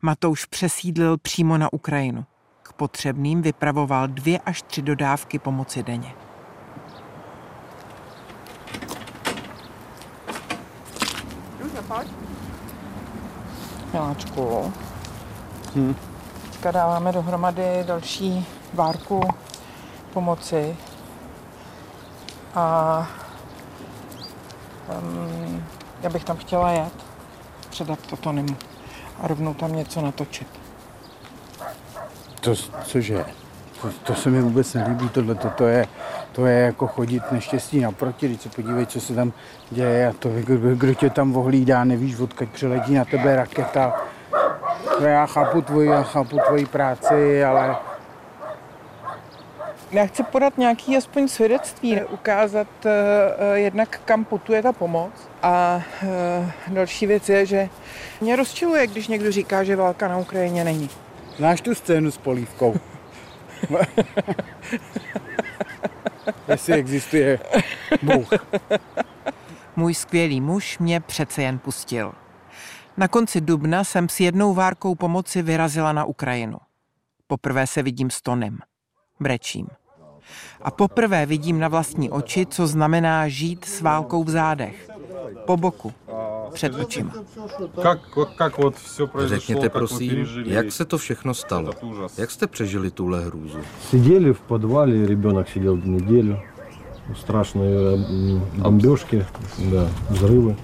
Matouš 0.02 0.46
přesídlil 0.46 1.18
přímo 1.18 1.58
na 1.58 1.74
Ukrajinu. 1.74 2.26
K 2.64 2.74
potřebným 2.74 3.42
vypravoval 3.42 4.08
dvě 4.08 4.40
až 4.40 4.62
tři 4.62 4.82
dodávky 4.82 5.40
pomoci 5.40 5.84
denně. 5.84 6.14
Miláčku, 13.94 14.74
Hm. 15.76 15.96
teďka 16.52 16.72
dáváme 16.72 17.12
dohromady 17.12 17.84
další 17.88 18.46
várku 18.74 19.22
pomoci. 20.14 20.78
A 22.56 23.08
um, 25.02 25.64
já 26.02 26.10
bych 26.10 26.24
tam 26.24 26.38
chtěla 26.38 26.72
jet, 26.72 26.94
předat 27.70 28.00
to 28.10 28.18
Tonymu 28.18 28.58
a 29.24 29.28
rovnou 29.28 29.54
tam 29.54 29.76
něco 29.76 30.02
natočit. 30.02 30.48
To, 32.42 32.56
cože? 32.84 33.26
To, 33.82 33.90
to 34.04 34.16
se 34.16 34.30
mi 34.30 34.42
vůbec 34.42 34.74
nelíbí, 34.74 35.10
tohle 35.10 35.36
to, 35.36 35.50
to, 35.50 35.68
je, 35.68 35.88
to 36.40 36.46
je 36.46 36.60
jako 36.60 36.88
chodit 36.88 37.32
neštěstí 37.32 37.80
naproti, 37.80 38.28
když 38.28 38.42
se 38.42 38.50
podívej, 38.50 38.86
co 38.86 39.02
se 39.02 39.16
tam 39.16 39.34
děje 39.72 40.08
a 40.08 40.14
to, 40.14 40.30
kdo, 40.30 40.76
kdo 40.76 40.94
tě 40.94 41.10
tam 41.10 41.36
ohlídá, 41.36 41.84
nevíš, 41.84 42.20
odkud 42.20 42.50
přiletí 42.50 42.94
na 42.94 43.06
tebe 43.06 43.36
raketa. 43.36 44.02
Já 45.02 45.26
chápu 45.26 45.62
tvoji, 45.62 45.90
já 45.90 46.04
chápu 46.04 46.40
tvoji 46.48 46.66
práci, 46.66 47.44
ale 47.44 47.76
Já 49.92 50.06
chci 50.06 50.24
podat 50.24 50.58
nějaký 50.58 50.98
aspoň 50.98 51.28
svědectví, 51.28 52.02
ukázat 52.02 52.68
uh, 52.86 52.92
jednak, 53.54 54.02
kam 54.06 54.26
putuje 54.26 54.62
ta 54.62 54.74
pomoc. 54.74 55.12
A 55.44 55.82
uh, 56.04 56.74
další 56.74 57.06
věc 57.06 57.30
je, 57.30 57.46
že 57.46 57.70
mě 58.22 58.36
rozčiluje, 58.36 58.88
když 58.88 59.08
někdo 59.08 59.32
říká, 59.32 59.64
že 59.64 59.76
válka 59.76 60.08
na 60.08 60.18
Ukrajině 60.18 60.64
není. 60.64 60.90
znáš 61.38 61.62
tu 61.62 61.76
scénu 61.76 62.12
s 62.12 62.18
polívkou? 62.18 62.76
Jestli 66.50 66.74
existuje 66.74 67.40
Bůh. 68.02 68.30
Můj 69.76 69.94
skvělý 69.94 70.42
muž 70.42 70.80
mě 70.80 71.00
přece 71.00 71.42
jen 71.42 71.60
pustil. 71.60 72.12
Na 72.98 73.08
konci 73.08 73.42
dubna 73.42 73.84
jsem 73.84 74.10
s 74.10 74.20
jednou 74.20 74.54
várkou 74.54 74.96
pomoci 74.96 75.42
vyrazila 75.42 75.94
na 75.94 76.06
Ukrajinu. 76.06 76.58
Poprvé 77.28 77.68
se 77.68 77.84
vidím 77.84 78.10
s 78.10 78.22
Tonem. 78.22 78.58
Brečím. 79.20 79.68
A 80.62 80.72
poprvé 80.72 81.26
vidím 81.26 81.60
na 81.60 81.68
vlastní 81.68 82.10
oči, 82.10 82.46
co 82.46 82.68
znamená 82.68 83.28
žít 83.28 83.66
s 83.66 83.82
válkou 83.82 84.24
v 84.24 84.30
zádech. 84.30 84.90
Po 85.46 85.58
boku 85.58 85.94
Před 86.53 86.75
očima. 86.75 87.13
Как, 87.83 87.99
как 88.37 88.59
вот 88.59 88.77
все 88.77 89.07
произошло, 89.07 89.37
Řekněte 89.41 89.61
как 89.69 89.75
вы 89.75 89.79
prosím, 89.79 90.11
пережили 90.11 90.51
jak 90.53 90.73
se 90.73 90.85
to 90.85 90.99
všechno 90.99 91.35
stalo? 91.35 91.71
Jak 92.19 92.31
jste 92.31 92.47
přežili 92.47 92.91
tuhle 92.91 93.25
hrůzu? 93.25 93.59
Сидели 93.91 94.33
в 94.33 94.41
подвале, 94.41 95.07
ребенок 95.07 95.49
сидел 95.49 95.77
неделю. 95.85 96.39
Страшные 97.15 97.95
м, 97.95 98.41
бомбежки, 98.63 99.27
да, 99.59 99.89
взрывы. 100.11 100.57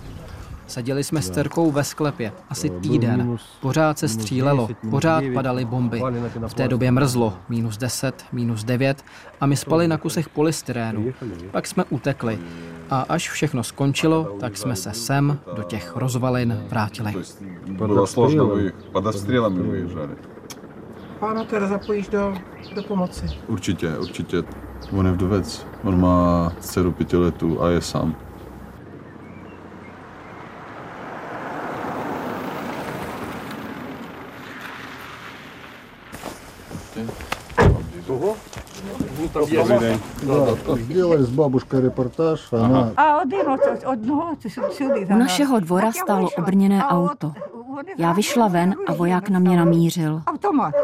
Seděli 0.67 1.03
jsme 1.03 1.21
s 1.21 1.29
Terkou 1.29 1.71
ve 1.71 1.83
sklepě 1.83 2.31
asi 2.49 2.69
týden. 2.69 3.37
Pořád 3.61 3.99
se 3.99 4.07
střílelo, 4.07 4.69
pořád 4.89 5.23
padaly 5.33 5.65
bomby. 5.65 6.01
V 6.47 6.53
té 6.53 6.67
době 6.67 6.91
mrzlo, 6.91 7.33
minus 7.49 7.77
10, 7.77 8.25
minus 8.31 8.63
9 8.63 9.03
a 9.41 9.45
my 9.45 9.55
spali 9.55 9.87
na 9.87 9.97
kusech 9.97 10.29
polystyrénu. 10.29 11.13
Pak 11.51 11.67
jsme 11.67 11.83
utekli 11.89 12.39
a 12.89 13.05
až 13.09 13.29
všechno 13.29 13.63
skončilo, 13.63 14.37
tak 14.39 14.57
jsme 14.57 14.75
se 14.75 14.93
sem 14.93 15.39
do 15.55 15.63
těch 15.63 15.95
rozvalin 15.95 16.63
vrátili. 16.69 17.13
Bylo 17.71 18.05
pod 18.91 19.15
střílami 19.15 19.61
vyjížděli. 19.63 20.15
Pána 21.19 21.43
teda 21.43 21.67
zapojíš 21.67 22.07
do, 22.07 22.33
do 22.75 22.83
pomoci. 22.83 23.25
Určitě, 23.47 23.97
určitě. 23.97 24.43
On 24.91 25.05
je 25.05 25.11
vdovec, 25.11 25.67
on 25.83 26.01
má 26.01 26.51
dceru 26.59 26.91
pětiletu 26.91 27.63
a 27.63 27.69
je 27.69 27.81
sám. 27.81 28.15
Добрый 39.44 39.78
день. 39.80 40.00
Да, 40.22 40.76
сделали 40.76 41.22
с 41.22 41.28
бабушкой 41.28 41.82
репортаж, 41.82 42.48
она 42.52 42.92
А 42.96 43.20
один 43.20 43.48
от 43.48 43.60
одного 43.84 44.34
це 44.42 44.48
сю- 44.48 44.72
сюди. 44.72 45.06
U 45.10 45.16
našeho 45.16 45.60
dvora 45.60 45.92
stálo 45.92 46.28
obrněné 46.38 46.84
auto. 46.84 47.32
Já 47.98 48.12
vyšla 48.12 48.48
ven 48.48 48.74
a 48.86 48.92
voják 48.94 49.28
na 49.30 49.38
mě 49.38 49.56
namířil. 49.56 50.22
Автомат. 50.26 50.74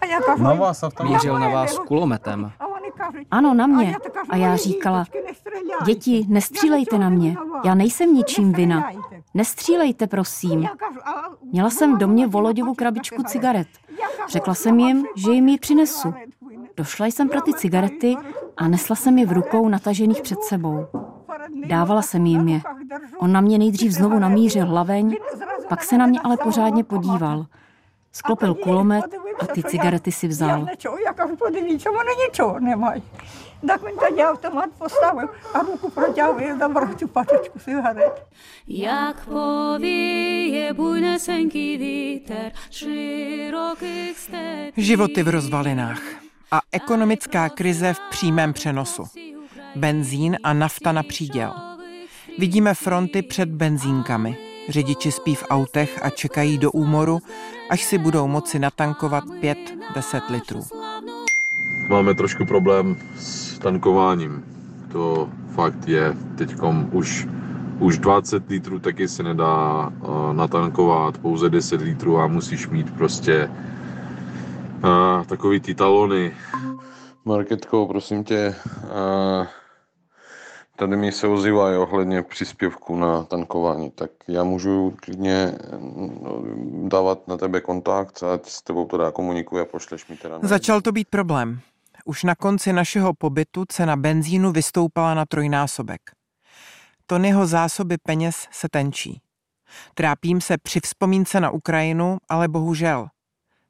А 0.00 0.06
я 0.06 0.20
кажу, 0.20 0.42
Na 0.42 0.54
vás 0.54 0.84
Mířil 1.04 1.38
na 1.38 1.48
vás 1.48 1.78
kulometem. 1.78 2.50
а 2.60 2.66
вони 2.66 2.88
кажуть, 2.96 3.26
Ano, 3.30 3.54
na 3.54 3.66
mě. 3.66 3.96
A 4.28 4.36
já 4.36 4.56
říkala, 4.56 5.04
děti, 5.84 6.26
nestřílejte 6.28 6.98
na 6.98 7.08
mě. 7.08 7.36
Já 7.64 7.74
nejsem 7.74 8.14
ničím 8.14 8.52
vina. 8.52 8.90
Nestřílejte, 9.34 10.06
prosím. 10.06 10.68
Měla 11.52 11.70
jsem 11.70 11.94
v 11.94 11.98
domě 11.98 12.26
Voloděvu 12.26 12.74
krabičku 12.74 13.22
cigaret. 13.22 13.68
Řekla 14.28 14.54
jsem 14.54 14.78
jim, 14.80 15.06
že 15.16 15.30
jim 15.32 15.48
ji 15.48 15.58
přinesu. 15.58 16.14
Došla 16.79 17.05
jsem 17.05 17.29
pro 17.29 17.41
ty 17.41 17.53
cigarety 17.53 18.15
a 18.57 18.67
nesla 18.67 18.95
jsem 18.95 19.17
je 19.17 19.25
v 19.25 19.31
rukou 19.31 19.69
natažených 19.69 20.21
před 20.21 20.43
sebou. 20.43 20.87
Dávala 21.67 22.01
jsem 22.01 22.25
jim 22.25 22.47
je. 22.47 22.61
On 23.17 23.31
na 23.31 23.41
mě 23.41 23.57
nejdřív 23.57 23.91
znovu 23.91 24.19
namířil 24.19 24.65
hlaveň, 24.65 25.15
pak 25.69 25.83
se 25.83 25.97
na 25.97 26.05
mě 26.05 26.19
ale 26.23 26.37
pořádně 26.37 26.83
podíval. 26.83 27.45
Sklopil 28.11 28.55
kulomet 28.55 29.05
a 29.39 29.45
ty 29.45 29.63
cigarety 29.63 30.11
si 30.11 30.27
vzal. 30.27 30.65
Tak 33.67 33.81
mi 34.15 34.25
automat 34.25 34.69
postavil 34.77 35.29
a 35.53 35.59
ruku 35.59 35.91
a 35.95 37.23
tu 37.25 37.59
cigaret. 37.59 38.27
Jak 38.67 39.25
povíje 39.25 40.73
bujnesenký 40.73 41.77
víter 41.77 42.51
širokých 42.69 44.19
stepí. 44.19 44.83
Životy 44.83 45.23
v 45.23 45.27
rozvalinách 45.27 46.28
a 46.51 46.61
ekonomická 46.71 47.49
krize 47.49 47.93
v 47.93 47.99
přímém 48.09 48.53
přenosu. 48.53 49.03
Benzín 49.75 50.37
a 50.43 50.53
nafta 50.53 50.91
na 50.91 51.03
příděl. 51.03 51.53
Vidíme 52.39 52.73
fronty 52.73 53.21
před 53.21 53.49
benzínkami. 53.49 54.37
Řidiči 54.69 55.11
spí 55.11 55.35
v 55.35 55.43
autech 55.49 55.99
a 56.01 56.09
čekají 56.09 56.57
do 56.57 56.71
úmoru, 56.71 57.19
až 57.69 57.83
si 57.83 57.97
budou 57.97 58.27
moci 58.27 58.59
natankovat 58.59 59.23
5-10 59.25 60.21
litrů. 60.29 60.59
Máme 61.89 62.15
trošku 62.15 62.45
problém 62.45 62.95
s 63.15 63.59
tankováním. 63.59 64.43
To 64.91 65.29
fakt 65.55 65.87
je 65.87 66.15
teďkom 66.37 66.89
už, 66.91 67.27
už 67.79 67.97
20 67.97 68.49
litrů 68.49 68.79
taky 68.79 69.07
se 69.07 69.23
nedá 69.23 69.87
uh, 69.87 70.33
natankovat, 70.33 71.17
pouze 71.17 71.49
10 71.49 71.81
litrů 71.81 72.19
a 72.19 72.27
musíš 72.27 72.67
mít 72.67 72.93
prostě 72.93 73.49
uh, 74.83 75.25
takový 75.25 75.59
ty 75.59 75.75
talony. 75.75 76.37
Marketko, 77.25 77.85
prosím 77.85 78.23
tě, 78.23 78.55
uh, 78.83 79.47
Tady 80.79 80.97
mi 80.97 81.11
se 81.11 81.27
ozývají 81.27 81.77
ohledně 81.77 82.21
příspěvku 82.21 82.95
na 82.95 83.23
tankování, 83.23 83.91
tak 83.91 84.11
já 84.27 84.43
můžu 84.43 84.93
klidně 85.03 85.53
no, 86.21 86.43
dávat 86.87 87.27
na 87.27 87.37
tebe 87.37 87.61
kontakt 87.61 88.23
a 88.23 88.39
s 88.43 88.61
tebou 88.61 88.85
teda 88.85 89.11
komunikuji 89.11 89.61
a 89.61 89.65
pošleš 89.65 90.07
mi 90.07 90.17
teda. 90.17 90.39
Začal 90.41 90.81
to 90.81 90.91
být 90.91 91.07
problém. 91.09 91.59
Už 92.05 92.23
na 92.23 92.35
konci 92.35 92.73
našeho 92.73 93.13
pobytu 93.13 93.65
cena 93.67 93.95
benzínu 93.95 94.51
vystoupala 94.51 95.13
na 95.13 95.25
trojnásobek. 95.25 96.01
Tonyho 97.05 97.47
zásoby 97.47 97.97
peněz 98.03 98.47
se 98.51 98.67
tenčí. 98.71 99.21
Trápím 99.93 100.41
se 100.41 100.57
při 100.57 100.79
vzpomínce 100.79 101.39
na 101.39 101.49
Ukrajinu, 101.49 102.17
ale 102.29 102.47
bohužel 102.47 103.07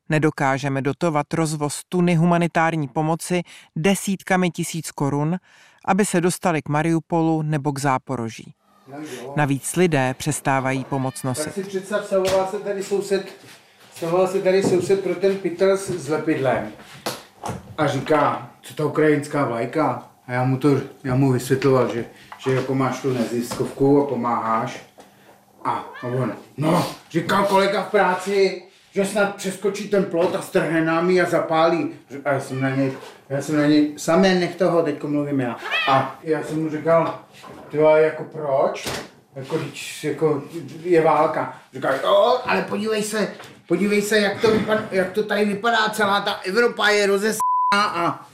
nedokážeme 0.09 0.81
dotovat 0.81 1.33
rozvoz 1.33 1.81
tuny 1.89 2.15
humanitární 2.15 2.87
pomoci 2.87 3.41
desítkami 3.75 4.51
tisíc 4.51 4.91
korun, 4.91 5.37
aby 5.85 6.05
se 6.05 6.21
dostali 6.21 6.61
k 6.61 6.69
Mariupolu 6.69 7.41
nebo 7.41 7.71
k 7.71 7.79
Záporoží. 7.79 8.53
Navíc 9.35 9.75
lidé 9.75 10.15
přestávají 10.17 10.83
pomoc 10.83 11.23
nosit. 11.23 11.43
Tak 11.43 11.53
si 11.53 11.63
představ, 11.63 12.05
stavoval 12.05 12.47
se 12.47 12.59
tady 12.59 12.83
soused, 12.83 13.27
stavoval 13.95 14.27
se 14.27 14.41
tady 14.41 14.63
soused 14.63 15.03
pro 15.03 15.15
ten 15.15 15.35
pytel 15.35 15.77
s, 15.77 15.89
s 15.89 16.09
lepidlem. 16.09 16.71
A 17.77 17.87
říká, 17.87 18.49
co 18.61 18.73
ta 18.73 18.85
ukrajinská 18.85 19.45
vlajka? 19.45 20.09
A 20.27 20.33
já 20.33 20.43
mu 20.43 20.57
to, 20.57 20.81
já 21.03 21.15
mu 21.15 21.31
vysvětloval, 21.31 21.93
že, 21.93 22.05
že 22.37 22.53
jako 22.53 22.75
máš 22.75 23.01
tu 23.01 23.13
neziskovku 23.13 24.03
a 24.03 24.05
pomáháš. 24.05 24.83
A 25.65 25.85
on, 26.03 26.33
no, 26.57 26.85
říkal 27.11 27.45
kolega 27.45 27.83
v 27.83 27.91
práci, 27.91 28.63
že 28.91 29.05
snad 29.05 29.36
přeskočí 29.36 29.89
ten 29.89 30.03
plot 30.03 30.36
a 30.36 30.41
strhne 30.41 30.86
námi 30.86 31.22
a 31.22 31.29
zapálí. 31.29 31.93
A 32.25 32.34
já 32.34 32.39
jsem 32.39 32.62
na 32.62 32.69
něj, 32.69 32.93
já 33.29 33.41
jsem 33.41 33.58
na 33.58 33.65
něj, 33.65 33.93
samé 33.98 34.36
nech 34.36 34.55
toho, 34.55 34.84
teďko 34.84 35.08
mluvím 35.08 35.39
já. 35.39 35.58
A 35.89 36.19
já 36.24 36.43
jsem 36.43 36.63
mu 36.63 36.69
říkal, 36.69 37.19
ty 37.69 37.77
jako 37.77 38.24
proč? 38.24 38.89
Jako, 39.36 39.60
jako 40.03 40.43
je 40.84 41.01
válka. 41.01 41.58
Říkal, 41.74 41.93
jo, 42.03 42.39
ale 42.46 42.62
podívej 42.62 43.03
se, 43.03 43.27
podívej 43.67 44.01
se, 44.01 44.19
jak 44.19 44.41
to, 44.41 44.51
vypadá, 44.51 44.84
jak 44.91 45.12
to 45.12 45.24
tady 45.24 45.46
vypadá, 45.46 45.89
celá 45.89 46.22
ta 46.22 46.39
Evropa 46.46 46.89
je 46.89 47.08
rozesná 47.08 47.39
a 47.75 48.25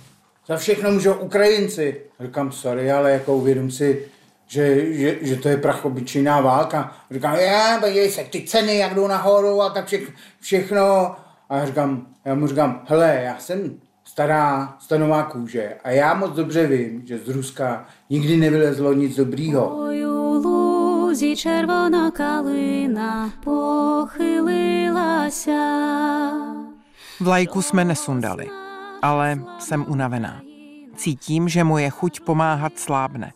za 0.47 0.57
všechno 0.57 0.91
můžou 0.91 1.13
Ukrajinci. 1.13 2.01
Říkám, 2.19 2.51
sorry, 2.51 2.91
ale 2.91 3.11
jako 3.11 3.35
uvědom 3.35 3.71
si, 3.71 4.05
že, 4.46 4.94
že, 4.94 5.18
že 5.20 5.36
to 5.36 5.48
je 5.48 5.56
prachobyčejná 5.56 6.40
válka. 6.40 6.96
Říkám, 7.10 7.34
je, 7.34 7.78
podívej 7.80 8.10
se, 8.10 8.24
ty 8.24 8.42
ceny, 8.42 8.78
jak 8.78 8.94
jdou 8.94 9.06
nahoru 9.06 9.62
a 9.62 9.70
tak 9.70 9.86
vše, 9.86 9.98
všechno. 10.40 11.16
A 11.48 11.56
já 11.56 11.66
říkám, 11.66 12.06
já 12.24 12.34
mu 12.34 12.46
říkám, 12.46 12.82
hele, 12.86 13.20
já 13.24 13.38
jsem 13.38 13.80
stará 14.04 14.76
stanová 14.78 15.22
kůže 15.22 15.76
a 15.84 15.90
já 15.90 16.14
moc 16.14 16.36
dobře 16.36 16.66
vím, 16.66 17.06
že 17.06 17.18
z 17.18 17.28
Ruska 17.28 17.86
nikdy 18.10 18.36
nevylezlo 18.36 18.92
nic 18.92 19.16
dobrýho. 19.16 19.90
лузі 21.10 21.36
червона 21.36 22.10
калина 22.10 23.32
Vlajku 27.20 27.62
jsme 27.62 27.84
nesundali, 27.84 28.46
ale 29.02 29.38
jsem 29.58 29.84
unavená. 29.88 30.40
Cítím, 30.96 31.48
že 31.48 31.64
moje 31.64 31.90
chuť 31.90 32.20
pomáhat 32.20 32.78
slábne. 32.78 33.32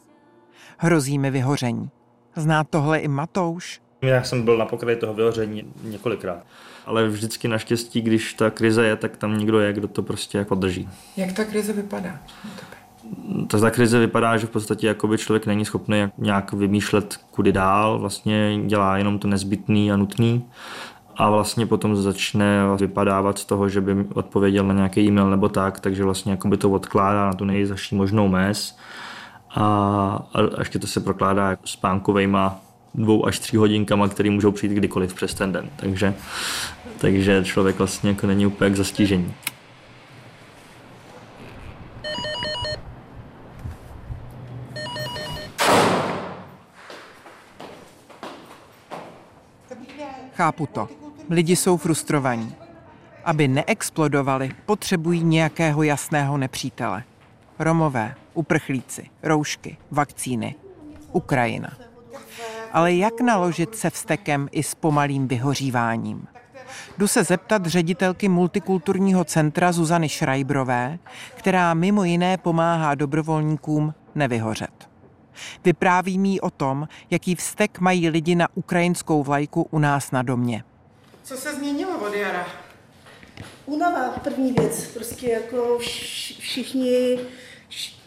Hrozí 0.82 1.20
mi 1.20 1.32
vyhoření. 1.32 1.90
Zná 2.36 2.64
tohle 2.64 3.00
i 3.00 3.08
Matouš? 3.08 3.82
Já 4.02 4.24
jsem 4.24 4.44
byl 4.44 4.58
na 4.58 4.66
pokraji 4.66 4.98
toho 4.98 5.14
vyhoření 5.14 5.64
několikrát. 5.84 6.44
Ale 6.86 7.08
vždycky 7.08 7.48
naštěstí, 7.48 8.02
když 8.02 8.34
ta 8.34 8.50
krize 8.50 8.86
je, 8.86 8.96
tak 8.96 9.18
tam 9.18 9.38
někdo 9.38 9.60
je, 9.60 9.74
kdo 9.74 9.88
to 9.88 10.04
prostě 10.04 10.38
jako 10.38 10.56
drží. 10.56 10.90
Jak 11.18 11.32
ta 11.32 11.44
krize 11.44 11.74
vypadá? 11.74 12.20
Ta, 13.48 13.60
ta 13.60 13.72
krize 13.72 14.00
vypadá, 14.00 14.38
že 14.38 14.48
v 14.48 14.50
podstatě 14.50 14.88
jakoby 14.88 15.18
člověk 15.18 15.46
není 15.46 15.66
schopný 15.66 16.12
nějak 16.18 16.54
vymýšlet 16.54 17.20
kudy 17.32 17.52
dál, 17.52 18.00
vlastně 18.00 18.60
dělá 18.66 18.98
jenom 18.98 19.20
to 19.20 19.28
nezbytný 19.28 19.92
a 19.92 19.98
nutný 19.98 20.46
a 21.16 21.30
vlastně 21.30 21.66
potom 21.66 21.96
začne 21.96 22.60
vypadávat 22.80 23.40
z 23.40 23.46
toho, 23.46 23.70
že 23.70 23.82
by 23.82 24.06
odpověděl 24.14 24.68
na 24.68 24.74
nějaký 24.74 25.02
e-mail 25.02 25.30
nebo 25.30 25.50
tak, 25.50 25.80
takže 25.80 26.04
vlastně 26.04 26.32
jakoby 26.32 26.58
to 26.58 26.70
odkládá 26.70 27.26
na 27.26 27.34
tu 27.34 27.46
nejzaší 27.46 27.96
možnou 27.96 28.28
mez 28.28 28.78
a, 29.56 29.64
a 30.34 30.60
ještě 30.60 30.80
to 30.80 30.88
se 30.88 31.00
prokládá 31.00 31.58
spánkovejma 31.66 32.62
dvou 32.96 33.26
až 33.26 33.40
tři 33.40 33.58
hodinkama, 33.58 34.08
které 34.08 34.30
můžou 34.30 34.52
přijít 34.52 34.74
kdykoliv 34.74 35.14
přes 35.14 35.34
ten 35.34 35.52
den. 35.52 35.70
Takže, 35.76 36.14
takže 36.98 37.44
člověk 37.44 37.78
vlastně 37.78 38.10
jako 38.10 38.28
není 38.28 38.46
úplně 38.46 38.70
k 38.70 38.76
zastížení. 38.76 39.34
Chápu 50.34 50.66
to. 50.66 50.88
Lidi 51.30 51.56
jsou 51.56 51.78
frustrovaní. 51.78 52.56
Aby 53.26 53.48
neexplodovali, 53.48 54.52
potřebují 54.66 55.24
nějakého 55.24 55.84
jasného 55.84 56.38
nepřítele. 56.38 57.04
Romové, 57.60 58.16
uprchlíci, 58.34 59.10
roušky, 59.24 59.78
vakcíny, 59.92 60.56
Ukrajina. 61.12 61.78
Ale 62.72 62.94
jak 62.94 63.22
naložit 63.22 63.76
se 63.76 63.90
vztekem 63.90 64.50
i 64.52 64.64
s 64.64 64.76
pomalým 64.76 65.28
vyhoříváním? 65.28 66.28
Jdu 66.98 67.08
se 67.08 67.24
zeptat 67.24 67.66
ředitelky 67.66 68.30
multikulturního 68.30 69.24
centra 69.24 69.72
Zuzany 69.72 70.10
Šrajbrové, 70.10 71.00
která 71.36 71.74
mimo 71.74 72.04
jiné 72.04 72.38
pomáhá 72.38 72.96
dobrovolníkům 72.96 73.94
nevyhořet. 74.16 74.90
Vypráví 75.64 76.20
mi 76.20 76.42
o 76.42 76.50
tom, 76.50 76.88
jaký 77.10 77.36
vztek 77.36 77.80
mají 77.80 78.10
lidi 78.10 78.36
na 78.36 78.48
ukrajinskou 78.56 79.24
vlajku 79.24 79.68
u 79.72 79.80
nás 79.80 80.12
na 80.12 80.22
domě. 80.22 80.64
Co 81.24 81.38
se 81.38 81.56
změnilo 81.56 82.00
od 82.08 82.14
jara? 82.14 82.46
Únava, 83.66 84.10
první 84.10 84.52
věc. 84.52 84.88
Prostě 84.88 85.30
jako 85.30 85.78
všichni 85.80 87.20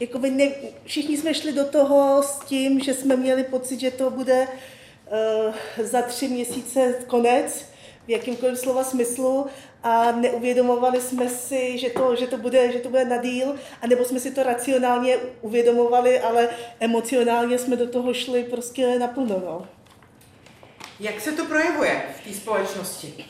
jako 0.00 0.18
by 0.18 0.30
ne, 0.30 0.48
všichni 0.84 1.16
jsme 1.16 1.34
šli 1.34 1.52
do 1.52 1.64
toho 1.64 2.22
s 2.22 2.38
tím, 2.38 2.80
že 2.80 2.94
jsme 2.94 3.16
měli 3.16 3.44
pocit, 3.44 3.80
že 3.80 3.90
to 3.90 4.10
bude 4.10 4.48
uh, 4.48 5.84
za 5.84 6.02
tři 6.02 6.28
měsíce 6.28 6.94
konec, 7.06 7.64
v 8.06 8.10
jakýmkoliv 8.10 8.58
slova 8.58 8.84
smyslu 8.84 9.46
a 9.82 10.12
neuvědomovali 10.12 11.00
jsme 11.00 11.28
si, 11.28 11.78
že 11.78 11.90
to, 11.90 12.16
že 12.16 12.26
to, 12.26 12.38
bude, 12.38 12.72
že 12.72 12.78
to 12.78 12.88
bude 12.88 13.04
na 13.04 13.16
díl, 13.16 13.56
anebo 13.82 14.04
jsme 14.04 14.20
si 14.20 14.30
to 14.30 14.42
racionálně 14.42 15.16
uvědomovali, 15.40 16.20
ale 16.20 16.48
emocionálně 16.80 17.58
jsme 17.58 17.76
do 17.76 17.88
toho 17.88 18.14
šli 18.14 18.44
prostě 18.44 18.98
naplno. 18.98 19.42
No. 19.46 19.66
Jak 21.00 21.20
se 21.20 21.32
to 21.32 21.44
projevuje 21.44 22.02
v 22.20 22.28
té 22.28 22.34
společnosti? 22.34 23.24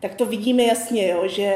Tak 0.00 0.14
to 0.14 0.26
vidíme 0.26 0.62
jasně, 0.62 1.08
jo, 1.08 1.28
že 1.28 1.52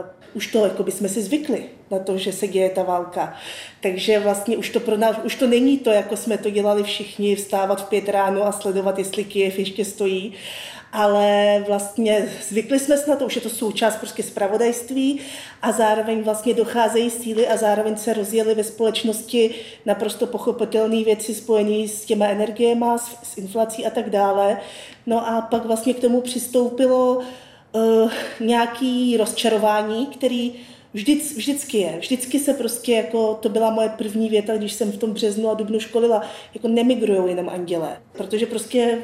uh, 0.00 0.06
už 0.34 0.46
to 0.46 0.64
jako 0.64 0.82
by 0.82 0.92
jsme 0.92 1.08
si 1.08 1.22
zvykli 1.22 1.64
na 1.90 1.98
to, 1.98 2.18
že 2.18 2.32
se 2.32 2.48
děje 2.48 2.70
ta 2.70 2.82
válka. 2.82 3.34
Takže 3.80 4.18
vlastně 4.18 4.56
už 4.56 4.70
to 4.70 4.80
pro 4.80 4.96
nás, 4.96 5.16
už 5.24 5.34
to 5.34 5.46
není 5.46 5.78
to, 5.78 5.90
jako 5.90 6.16
jsme 6.16 6.38
to 6.38 6.50
dělali 6.50 6.82
všichni, 6.82 7.36
vstávat 7.36 7.86
v 7.86 7.88
pět 7.88 8.08
ráno 8.08 8.46
a 8.46 8.52
sledovat, 8.52 8.98
jestli 8.98 9.24
Kyjev 9.24 9.58
ještě 9.58 9.84
stojí, 9.84 10.34
ale 10.92 11.64
vlastně 11.66 12.28
zvykli 12.48 12.78
jsme 12.78 12.98
se 12.98 13.10
na 13.10 13.16
to, 13.16 13.26
už 13.26 13.34
je 13.34 13.42
to 13.42 13.50
součást 13.50 13.96
prostě 13.96 14.22
zpravodajství 14.22 15.20
a 15.62 15.72
zároveň 15.72 16.22
vlastně 16.22 16.54
docházejí 16.54 17.10
síly 17.10 17.48
a 17.48 17.56
zároveň 17.56 17.96
se 17.96 18.14
rozjeli 18.14 18.54
ve 18.54 18.64
společnosti 18.64 19.54
naprosto 19.86 20.26
pochopitelné 20.26 21.04
věci 21.04 21.34
spojené 21.34 21.88
s 21.88 22.04
těma 22.04 22.26
energiemi, 22.26 22.86
s, 22.96 23.32
s 23.32 23.38
inflací 23.38 23.86
a 23.86 23.90
tak 23.90 24.10
dále. 24.10 24.60
No 25.06 25.28
a 25.28 25.40
pak 25.40 25.64
vlastně 25.64 25.94
k 25.94 26.00
tomu 26.00 26.20
přistoupilo 26.20 27.14
uh, 27.14 27.24
nějaký 28.40 29.16
rozčarování, 29.16 30.06
který 30.06 30.54
Vždyc, 30.96 31.36
vždycky 31.36 31.78
je. 31.78 31.98
Vždycky 31.98 32.38
se 32.38 32.54
prostě 32.54 32.92
jako, 32.92 33.34
to 33.34 33.48
byla 33.48 33.70
moje 33.70 33.88
první 33.88 34.28
věta, 34.28 34.56
když 34.56 34.72
jsem 34.72 34.92
v 34.92 34.96
tom 34.96 35.12
březnu 35.12 35.50
a 35.50 35.54
dubnu 35.54 35.80
školila, 35.80 36.22
jako 36.54 36.68
nemigrují 36.68 37.28
jenom 37.28 37.48
anděle. 37.48 38.00
Protože 38.12 38.46
prostě 38.46 38.98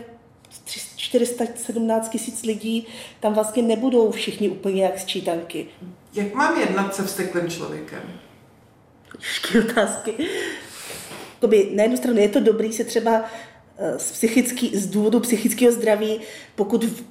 417 0.96 2.08
tisíc 2.08 2.42
lidí, 2.42 2.86
tam 3.20 3.34
vlastně 3.34 3.62
nebudou 3.62 4.10
všichni 4.10 4.48
úplně 4.48 4.82
jak 4.82 4.98
sčítanky. 4.98 5.66
Jak 6.14 6.34
mám 6.34 6.60
jednat 6.60 6.94
se 6.94 7.04
vzteklým 7.04 7.50
člověkem? 7.50 8.02
Těžké 9.18 9.60
otázky. 9.60 10.14
Jakoby, 11.34 11.70
na 11.74 11.82
jednu 11.82 11.96
stranu 11.96 12.18
je 12.18 12.28
to 12.28 12.40
dobrý 12.40 12.72
se 12.72 12.84
třeba 12.84 13.24
Eh, 13.24 13.51
z, 13.96 14.12
psychický, 14.12 14.76
z 14.76 14.86
důvodu 14.86 15.20
psychického 15.20 15.72
zdraví, 15.72 16.20
pokud 16.54 16.84
v, 16.84 17.02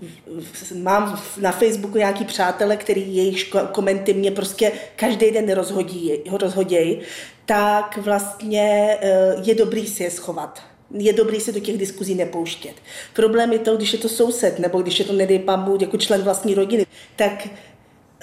v, 0.41 0.71
mám 0.71 1.21
na 1.37 1.51
Facebooku 1.51 1.97
nějaký 1.97 2.25
přátele, 2.25 2.77
který 2.77 3.15
jejich 3.15 3.53
komenty 3.71 4.13
mě 4.13 4.31
prostě 4.31 4.71
každý 4.95 5.31
den 5.31 5.51
rozhodí, 5.51 6.11
rozhoděj, 6.31 7.01
tak 7.45 7.97
vlastně 7.97 8.97
eh, 9.01 9.35
je 9.43 9.55
dobrý 9.55 9.87
si 9.87 10.03
je 10.03 10.11
schovat. 10.11 10.61
Je 10.93 11.13
dobrý 11.13 11.39
se 11.39 11.51
do 11.51 11.59
těch 11.59 11.77
diskuzí 11.77 12.15
nepouštět. 12.15 12.75
Problém 13.13 13.53
je 13.53 13.59
to, 13.59 13.77
když 13.77 13.93
je 13.93 13.99
to 13.99 14.09
soused, 14.09 14.59
nebo 14.59 14.81
když 14.81 14.99
je 14.99 15.05
to, 15.05 15.13
nedej 15.13 15.39
pambu, 15.39 15.77
jako 15.81 15.97
člen 15.97 16.21
vlastní 16.21 16.55
rodiny, 16.55 16.85
tak 17.15 17.47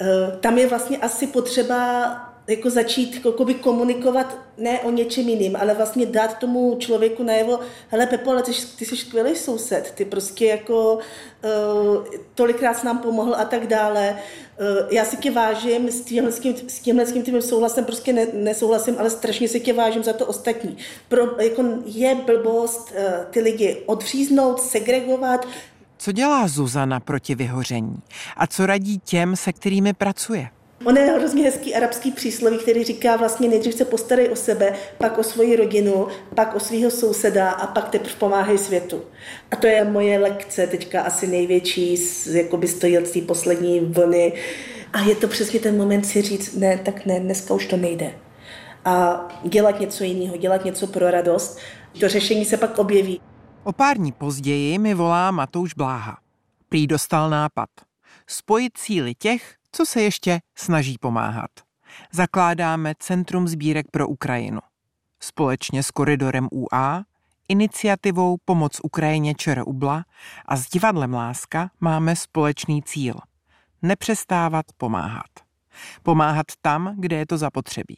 eh, 0.01 0.37
tam 0.39 0.57
je 0.57 0.67
vlastně 0.67 0.97
asi 0.97 1.27
potřeba 1.27 2.28
jako 2.49 2.69
začít 2.69 3.25
jakoby 3.25 3.53
komunikovat 3.53 4.37
ne 4.57 4.79
o 4.79 4.91
něčem 4.91 5.29
jiným, 5.29 5.55
ale 5.55 5.73
vlastně 5.73 6.05
dát 6.05 6.37
tomu 6.37 6.75
člověku 6.79 7.23
najevo, 7.23 7.59
hele 7.87 8.05
Pepo, 8.05 8.31
ale 8.31 8.43
ty, 8.43 8.51
ty 8.77 8.85
jsi 8.85 8.97
skvělý 8.97 9.35
soused, 9.35 9.91
ty 9.95 10.05
prostě 10.05 10.45
jako 10.45 10.93
uh, 10.93 12.05
tolikrát 12.35 12.83
nám 12.83 12.97
pomohl 12.97 13.35
a 13.35 13.45
tak 13.45 13.67
dále. 13.67 14.15
Uh, 14.59 14.93
já 14.93 15.05
si 15.05 15.17
tě 15.17 15.31
vážím, 15.31 15.91
s 15.91 16.01
tímhle, 16.01 16.31
s 16.67 16.79
tímhle 16.79 17.05
s 17.05 17.11
tím 17.11 17.41
souhlasem 17.41 17.85
prostě 17.85 18.13
ne, 18.13 18.27
nesouhlasím, 18.33 18.95
ale 18.99 19.09
strašně 19.09 19.47
si 19.47 19.59
tě 19.59 19.73
vážím 19.73 20.03
za 20.03 20.13
to 20.13 20.25
ostatní. 20.25 20.77
Pro, 21.07 21.41
jako 21.41 21.63
je 21.85 22.15
blbost 22.15 22.91
uh, 22.91 23.25
ty 23.31 23.39
lidi 23.39 23.83
odříznout, 23.85 24.61
segregovat, 24.61 25.47
co 26.01 26.11
dělá 26.11 26.47
Zuzana 26.47 26.99
proti 26.99 27.35
vyhoření? 27.35 27.99
A 28.37 28.47
co 28.47 28.65
radí 28.65 28.99
těm, 28.99 29.35
se 29.35 29.53
kterými 29.53 29.93
pracuje? 29.93 30.49
On 30.85 30.97
je 30.97 31.03
hrozně 31.03 31.43
hezký 31.43 31.75
arabský 31.75 32.11
přísloví, 32.11 32.57
který 32.57 32.83
říká 32.83 33.15
vlastně 33.15 33.49
nejdřív 33.49 33.73
se 33.73 33.85
postarej 33.85 34.29
o 34.29 34.35
sebe, 34.35 34.73
pak 34.97 35.17
o 35.17 35.23
svoji 35.23 35.55
rodinu, 35.55 36.07
pak 36.35 36.55
o 36.55 36.59
svého 36.59 36.91
souseda 36.91 37.51
a 37.51 37.67
pak 37.67 37.89
teprve 37.89 38.15
pomáhej 38.15 38.57
světu. 38.57 39.01
A 39.51 39.55
to 39.55 39.67
je 39.67 39.83
moje 39.83 40.19
lekce 40.19 40.67
teďka 40.67 41.01
asi 41.01 41.27
největší, 41.27 41.95
jakoby 42.31 42.67
stojí 42.67 42.97
z 43.05 43.11
té 43.11 43.21
poslední 43.21 43.79
vlny. 43.79 44.33
A 44.93 45.01
je 45.01 45.15
to 45.15 45.27
přesně 45.27 45.59
ten 45.59 45.77
moment 45.77 46.03
si 46.03 46.21
říct, 46.21 46.55
ne, 46.55 46.77
tak 46.77 47.05
ne, 47.05 47.19
dneska 47.19 47.53
už 47.53 47.65
to 47.65 47.77
nejde. 47.77 48.13
A 48.85 49.27
dělat 49.43 49.79
něco 49.79 50.03
jiného, 50.03 50.37
dělat 50.37 50.65
něco 50.65 50.87
pro 50.87 51.11
radost. 51.11 51.59
To 51.99 52.09
řešení 52.09 52.45
se 52.45 52.57
pak 52.57 52.77
objeví. 52.77 53.21
O 53.63 53.73
pár 53.73 53.97
dní 53.97 54.11
později 54.11 54.77
mi 54.77 54.93
volá 54.93 55.31
Matouš 55.31 55.73
Bláha. 55.73 56.17
Prý 56.69 56.87
dostal 56.87 57.29
nápad. 57.29 57.69
Spojit 58.27 58.77
síly 58.77 59.13
těch, 59.15 59.58
co 59.71 59.85
se 59.85 60.01
ještě 60.01 60.39
snaží 60.55 60.97
pomáhat. 60.97 61.51
Zakládáme 62.11 62.93
Centrum 62.99 63.47
sbírek 63.47 63.85
pro 63.91 64.07
Ukrajinu. 64.07 64.59
Společně 65.19 65.83
s 65.83 65.91
koridorem 65.91 66.47
UA, 66.51 67.03
iniciativou 67.47 68.37
Pomoc 68.45 68.79
Ukrajině 68.83 69.35
ČR 69.35 69.63
Ubla 69.65 70.05
a 70.45 70.55
s 70.55 70.69
divadlem 70.69 71.13
Láska 71.13 71.71
máme 71.79 72.15
společný 72.15 72.83
cíl. 72.83 73.15
Nepřestávat 73.81 74.65
pomáhat. 74.77 75.29
Pomáhat 76.03 76.45
tam, 76.61 76.95
kde 76.97 77.15
je 77.15 77.25
to 77.25 77.37
zapotřebí. 77.37 77.97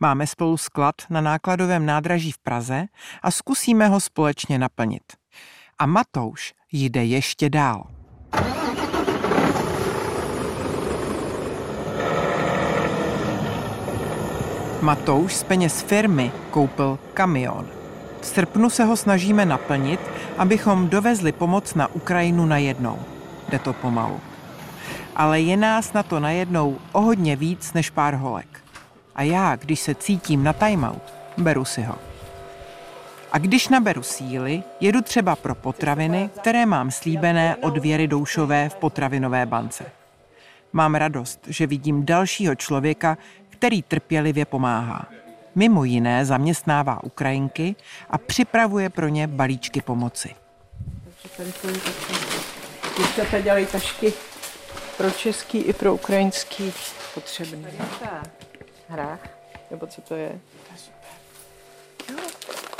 Máme 0.00 0.26
spolu 0.26 0.56
sklad 0.56 0.94
na 1.10 1.20
nákladovém 1.20 1.86
nádraží 1.86 2.32
v 2.32 2.38
Praze 2.38 2.86
a 3.22 3.30
zkusíme 3.30 3.88
ho 3.88 4.00
společně 4.00 4.58
naplnit. 4.58 5.02
A 5.78 5.86
Matouš 5.86 6.54
jde 6.72 7.04
ještě 7.04 7.50
dál. 7.50 8.03
Matouš 14.84 15.34
z 15.34 15.42
peněz 15.42 15.82
firmy 15.82 16.32
koupil 16.50 16.98
kamion. 17.14 17.66
V 18.20 18.26
srpnu 18.26 18.70
se 18.70 18.84
ho 18.84 18.96
snažíme 18.96 19.46
naplnit, 19.46 20.00
abychom 20.38 20.88
dovezli 20.88 21.32
pomoc 21.32 21.74
na 21.74 21.94
Ukrajinu 21.94 22.46
najednou. 22.46 22.98
Jde 23.48 23.58
to 23.58 23.72
pomalu. 23.72 24.20
Ale 25.16 25.40
je 25.40 25.56
nás 25.56 25.92
na 25.92 26.02
to 26.02 26.20
najednou 26.20 26.78
o 26.92 27.00
hodně 27.00 27.36
víc 27.36 27.72
než 27.72 27.90
pár 27.90 28.14
holek. 28.14 28.60
A 29.14 29.22
já, 29.22 29.56
když 29.56 29.80
se 29.80 29.94
cítím 29.94 30.44
na 30.44 30.52
timeout, 30.52 31.02
beru 31.38 31.64
si 31.64 31.82
ho. 31.82 31.94
A 33.32 33.38
když 33.38 33.68
naberu 33.68 34.02
síly, 34.02 34.62
jedu 34.80 35.02
třeba 35.02 35.36
pro 35.36 35.54
potraviny, 35.54 36.30
které 36.40 36.66
mám 36.66 36.90
slíbené 36.90 37.56
od 37.56 37.78
Věry 37.78 38.08
Doušové 38.08 38.68
v 38.68 38.74
potravinové 38.74 39.46
bance. 39.46 39.84
Mám 40.76 40.94
radost, 40.94 41.40
že 41.46 41.66
vidím 41.66 42.04
dalšího 42.04 42.54
člověka, 42.54 43.18
který 43.54 43.82
trpělivě 43.82 44.44
pomáhá. 44.44 45.08
Mimo 45.54 45.84
jiné 45.84 46.24
zaměstnává 46.24 47.04
Ukrajinky 47.04 47.76
a 48.10 48.18
připravuje 48.18 48.90
pro 48.90 49.08
ně 49.08 49.26
balíčky 49.26 49.82
pomoci. 49.82 50.34
Děvčata 52.98 53.40
dělají 53.40 53.66
tašky 53.66 54.12
pro 54.96 55.10
český 55.10 55.58
i 55.58 55.72
pro 55.72 55.94
ukrajinský 55.94 56.72
potřebný. 57.14 57.66
Hrách? 58.88 59.20
Nebo 59.70 59.86
co 59.86 60.00
to 60.00 60.14
je? 60.14 60.28
To 60.28 60.72
je 60.72 60.78
super. 60.78 61.10
Jo, 62.10 62.30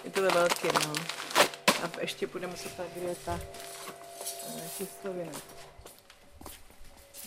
je 0.04 0.10
to 0.10 0.22
ve 0.22 0.28
velkém, 0.28 0.70
no. 0.87 0.94
A 1.82 2.00
ještě 2.00 2.26
budeme 2.26 2.52
muset 2.52 2.72
ta 3.24 3.40
těstovina. 4.78 5.32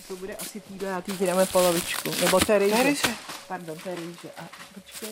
To 0.08 0.16
bude 0.16 0.36
asi 0.36 0.60
týhle, 0.60 0.94
a 0.94 1.02
týdě 1.02 1.26
dáme 1.26 1.46
polovičku. 1.46 2.12
Nebo 2.22 2.40
té 2.40 2.60
rýže. 2.60 2.84
rýže. 2.84 3.08
Pardon, 3.48 3.78
té 3.78 3.96
rýže. 3.96 4.30
A 4.38 4.42
počkej. 4.74 5.10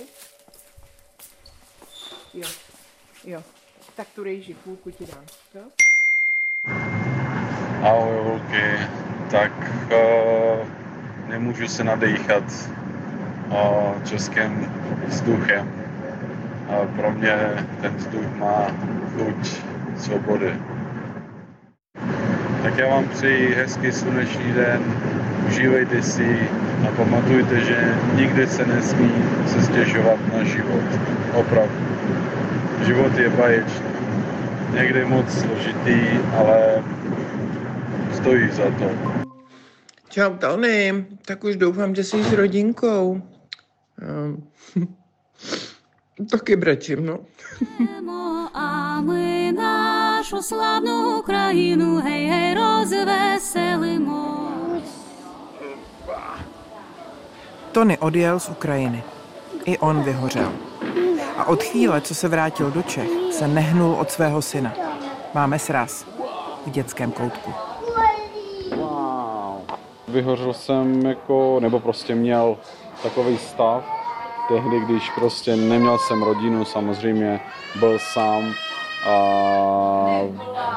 Jo. 2.34 2.48
Jo. 3.24 3.44
Tak 3.96 4.08
tu 4.16 4.24
rýži, 4.24 4.54
půlku 4.54 4.92
ti 4.92 5.06
dám. 5.06 5.24
Jo? 5.56 5.62
Ahoj 7.84 8.18
holky, 8.24 8.80
tak 9.32 9.52
uh, 9.92 10.68
nemůžu 11.28 11.68
se 11.68 11.84
nadechat 11.84 12.44
uh, 13.48 14.04
českým 14.04 14.74
vzduchem. 15.08 15.86
A 16.70 16.86
pro 16.96 17.12
mě 17.12 17.36
ten 17.82 17.96
vzduch 17.96 18.36
má 18.36 18.68
chuť 19.16 19.62
svobody. 19.98 20.75
Tak 22.66 22.78
já 22.78 22.90
vám 22.90 23.10
přeji 23.10 23.56
hezký 23.56 23.92
slunečný 23.92 24.54
den, 24.54 24.84
užívejte 25.48 26.02
si 26.02 26.50
a 26.88 26.92
pamatujte, 26.98 27.60
že 27.60 27.96
nikdy 28.16 28.48
se 28.48 28.66
nesmí 28.66 29.12
se 29.48 29.62
stěžovat 29.62 30.20
na 30.34 30.44
život. 30.44 30.84
Opravdu. 31.34 31.76
Život 32.86 33.18
je 33.18 33.30
baječný. 33.30 33.86
Někdy 34.74 35.06
moc 35.06 35.32
složitý, 35.32 36.00
ale 36.38 36.84
stojí 38.14 38.50
za 38.52 38.64
to. 38.64 38.92
Čau 40.10 40.34
Tony, 40.38 41.06
tak 41.26 41.44
už 41.44 41.56
doufám, 41.56 41.96
že 41.96 42.04
jsi 42.04 42.24
s 42.24 42.34
rodinkou. 42.34 43.22
Taky 46.32 46.56
brečím, 46.56 47.06
no 47.06 47.20
А 50.25 50.25
ми 50.25 50.25
нашу 50.25 50.43
славну 50.43 51.19
Україну 51.19 52.01
гей, 52.01 52.27
гей, 52.27 52.55
розвеселимо. 52.55 54.51
Tony 57.73 57.99
odjel 57.99 58.41
z 58.41 58.49
Ukrajiny. 58.49 59.03
I 59.65 59.79
on 59.79 60.03
vyhořel. 60.03 60.53
A 61.39 61.45
od 61.45 61.63
chvíle, 61.63 62.01
co 62.01 62.15
se 62.15 62.29
vrátil 62.29 62.71
do 62.71 62.83
Čech, 62.83 63.11
se 63.31 63.49
nehnul 63.49 63.95
od 63.95 64.11
svého 64.11 64.43
syna. 64.43 64.73
Máme 65.35 65.59
sraz 65.59 66.07
v 66.67 66.71
dětském 66.71 67.13
koutku. 67.13 67.55
Vyhořel 70.09 70.53
jsem 70.53 71.07
jako, 71.07 71.61
nebo 71.61 71.81
prostě 71.81 72.15
měl 72.15 72.57
takový 73.03 73.39
stav, 73.39 73.85
tehdy, 74.49 74.81
když 74.81 75.11
prostě 75.11 75.57
neměl 75.57 75.99
jsem 75.99 76.23
rodinu, 76.23 76.65
samozřejmě 76.65 77.41
byl 77.81 77.99
sám 77.99 78.55
a 79.07 80.04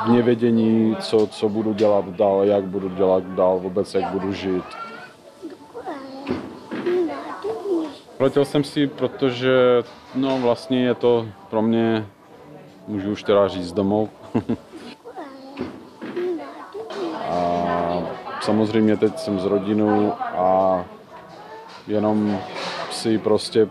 v 0.04 0.08
nevědění, 0.08 0.96
co, 1.00 1.26
co 1.26 1.48
budu 1.48 1.72
dělat 1.72 2.08
dál, 2.08 2.44
jak 2.44 2.64
budu 2.64 2.88
dělat 2.88 3.24
dál, 3.24 3.58
vůbec 3.58 3.94
jak 3.94 4.04
budu 4.04 4.32
žít. 4.32 4.64
Letěl 8.20 8.44
jsem 8.44 8.64
si, 8.64 8.86
protože 8.86 9.82
no 10.14 10.38
vlastně 10.38 10.84
je 10.84 10.94
to 10.94 11.26
pro 11.50 11.62
mě, 11.62 12.06
můžu 12.86 13.12
už 13.12 13.22
teda 13.22 13.48
říct 13.48 13.72
domov. 13.72 14.08
a 17.30 18.02
samozřejmě 18.40 18.96
teď 18.96 19.18
jsem 19.18 19.40
s 19.40 19.44
rodinou 19.44 20.12
a 20.20 20.84
jenom 21.86 22.38
si 22.90 23.18
prostě 23.18 23.68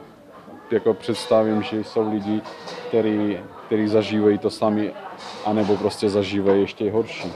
jako 0.72 0.94
představím, 0.94 1.64
že 1.64 1.84
jsou 1.84 2.12
lidi, 2.12 2.42
který 3.66 3.88
zažívají 3.88 4.38
to 4.38 4.50
sami, 4.50 4.94
anebo 5.46 5.78
prostě 5.78 6.10
zažívají 6.10 6.62
ještě 6.62 6.92
horší. 6.92 7.32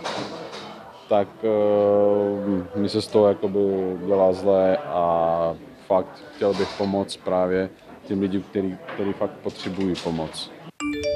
Tak 1.09 1.27
uh, 1.43 2.81
mi 2.81 2.89
se 2.89 3.01
z 3.01 3.07
toho 3.07 3.27
jakoby 3.27 3.59
dělá 4.05 4.33
zlé 4.33 4.77
a 4.77 5.55
fakt 5.87 6.23
chtěl 6.35 6.53
bych 6.53 6.69
pomoct 6.77 7.17
právě 7.17 7.69
těm 8.07 8.21
lidem, 8.21 8.41
který, 8.41 8.77
který 8.93 9.13
fakt 9.13 9.31
potřebují 9.31 9.93
pomoc. 10.03 10.51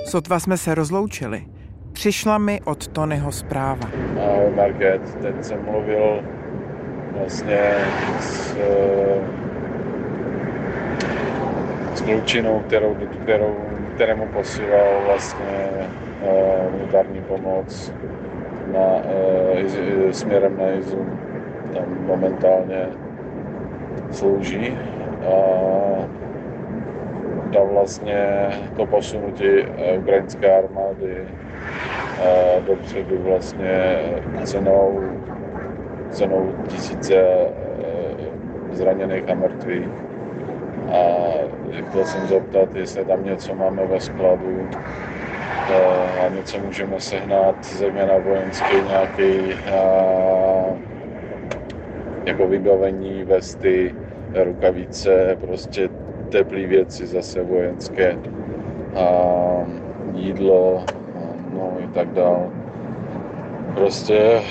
Sotva 0.06 0.40
jsme 0.40 0.58
se 0.58 0.76
rozloučili. 0.76 1.46
Přišla 1.94 2.38
mi 2.38 2.62
od 2.66 2.88
Tonyho 2.88 3.32
zpráva. 3.32 3.90
Ahoj 4.26 4.54
Market, 4.56 5.18
teď 5.22 5.44
jsem 5.44 5.66
mluvil 5.66 6.24
vlastně 7.18 7.60
s, 8.20 8.56
s 11.96 12.02
klučinou, 12.02 12.60
kterou, 12.68 12.96
kterou, 13.24 13.56
kterému 13.96 14.28
posílal 14.28 15.02
vlastně 15.06 15.70
uh, 16.22 16.72
humanitární 16.72 17.22
pomoc 17.22 17.94
na, 18.74 18.88
uh, 20.04 20.12
směrem 20.12 20.58
na 20.58 20.70
Izum. 20.72 21.20
Tam 21.74 22.06
momentálně 22.08 22.88
slouží 24.12 24.78
tam 27.54 27.68
vlastně 27.68 28.50
to 28.76 28.86
posunutí 28.86 29.48
ukrajinské 30.00 30.58
armády 30.58 31.18
dopředu 32.68 33.18
vlastně 33.24 34.00
cenou, 34.44 35.02
cenou 36.10 36.54
tisíce 36.68 37.26
zraněných 38.72 39.30
a 39.30 39.34
mrtvých. 39.34 40.05
A 40.88 40.98
chtěl 41.82 42.06
jsem 42.06 42.28
zeptat, 42.28 42.76
jestli 42.76 43.06
tam 43.06 43.24
něco 43.24 43.56
máme 43.56 43.88
ve 43.88 44.00
skladu 44.00 44.72
a 46.26 46.30
něco 46.30 46.60
můžeme 46.60 47.00
sehnat, 47.00 47.56
zejména 47.72 48.18
vojenský 48.18 48.84
nějaký 48.84 49.56
jako 52.28 52.48
vybavení, 52.48 53.24
vesty, 53.24 53.96
rukavice, 54.44 55.38
prostě 55.40 55.90
teplé 56.30 56.66
věci 56.68 57.08
zase 57.08 57.44
vojenské, 57.44 58.18
a 58.96 59.08
jídlo, 60.12 60.90
no 61.50 61.80
i 61.80 61.88
tak 61.90 62.12
dál. 62.12 62.54
Prostě 63.74 64.42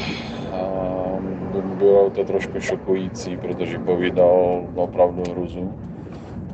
bylo 1.63 2.11
to 2.11 2.25
trošku 2.25 2.61
šokující, 2.61 3.39
protože 3.39 3.79
povídal 3.79 4.71
opravdu 4.75 5.23
hruzu 5.31 5.75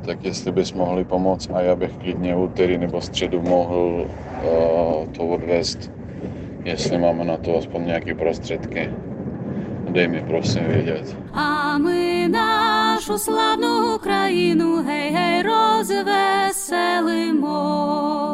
tak 0.05 0.23
jestli 0.23 0.51
bys 0.51 0.73
mohli 0.73 1.03
pomoct 1.03 1.49
a 1.53 1.61
já 1.61 1.75
bych 1.75 1.97
klidně 1.97 2.35
úterý 2.35 2.77
nebo 2.77 3.01
středu 3.01 3.41
mohl 3.41 4.05
uh, 4.05 4.09
to 5.07 5.27
odvést, 5.27 5.91
jestli 6.63 6.97
máme 6.97 7.25
na 7.25 7.37
to 7.37 7.57
aspoň 7.57 7.85
nějaké 7.85 8.15
prostředky. 8.15 8.89
Dej 9.89 10.07
mi 10.07 10.21
prosím 10.21 10.63
vědět. 10.63 11.17
A 11.33 11.77
my 11.77 12.27
našu 12.29 13.17
slavnou 13.17 13.97
krajinu 13.97 14.83
hej 14.83 15.11
hej 15.11 15.43
rozveselimo. 15.43 18.30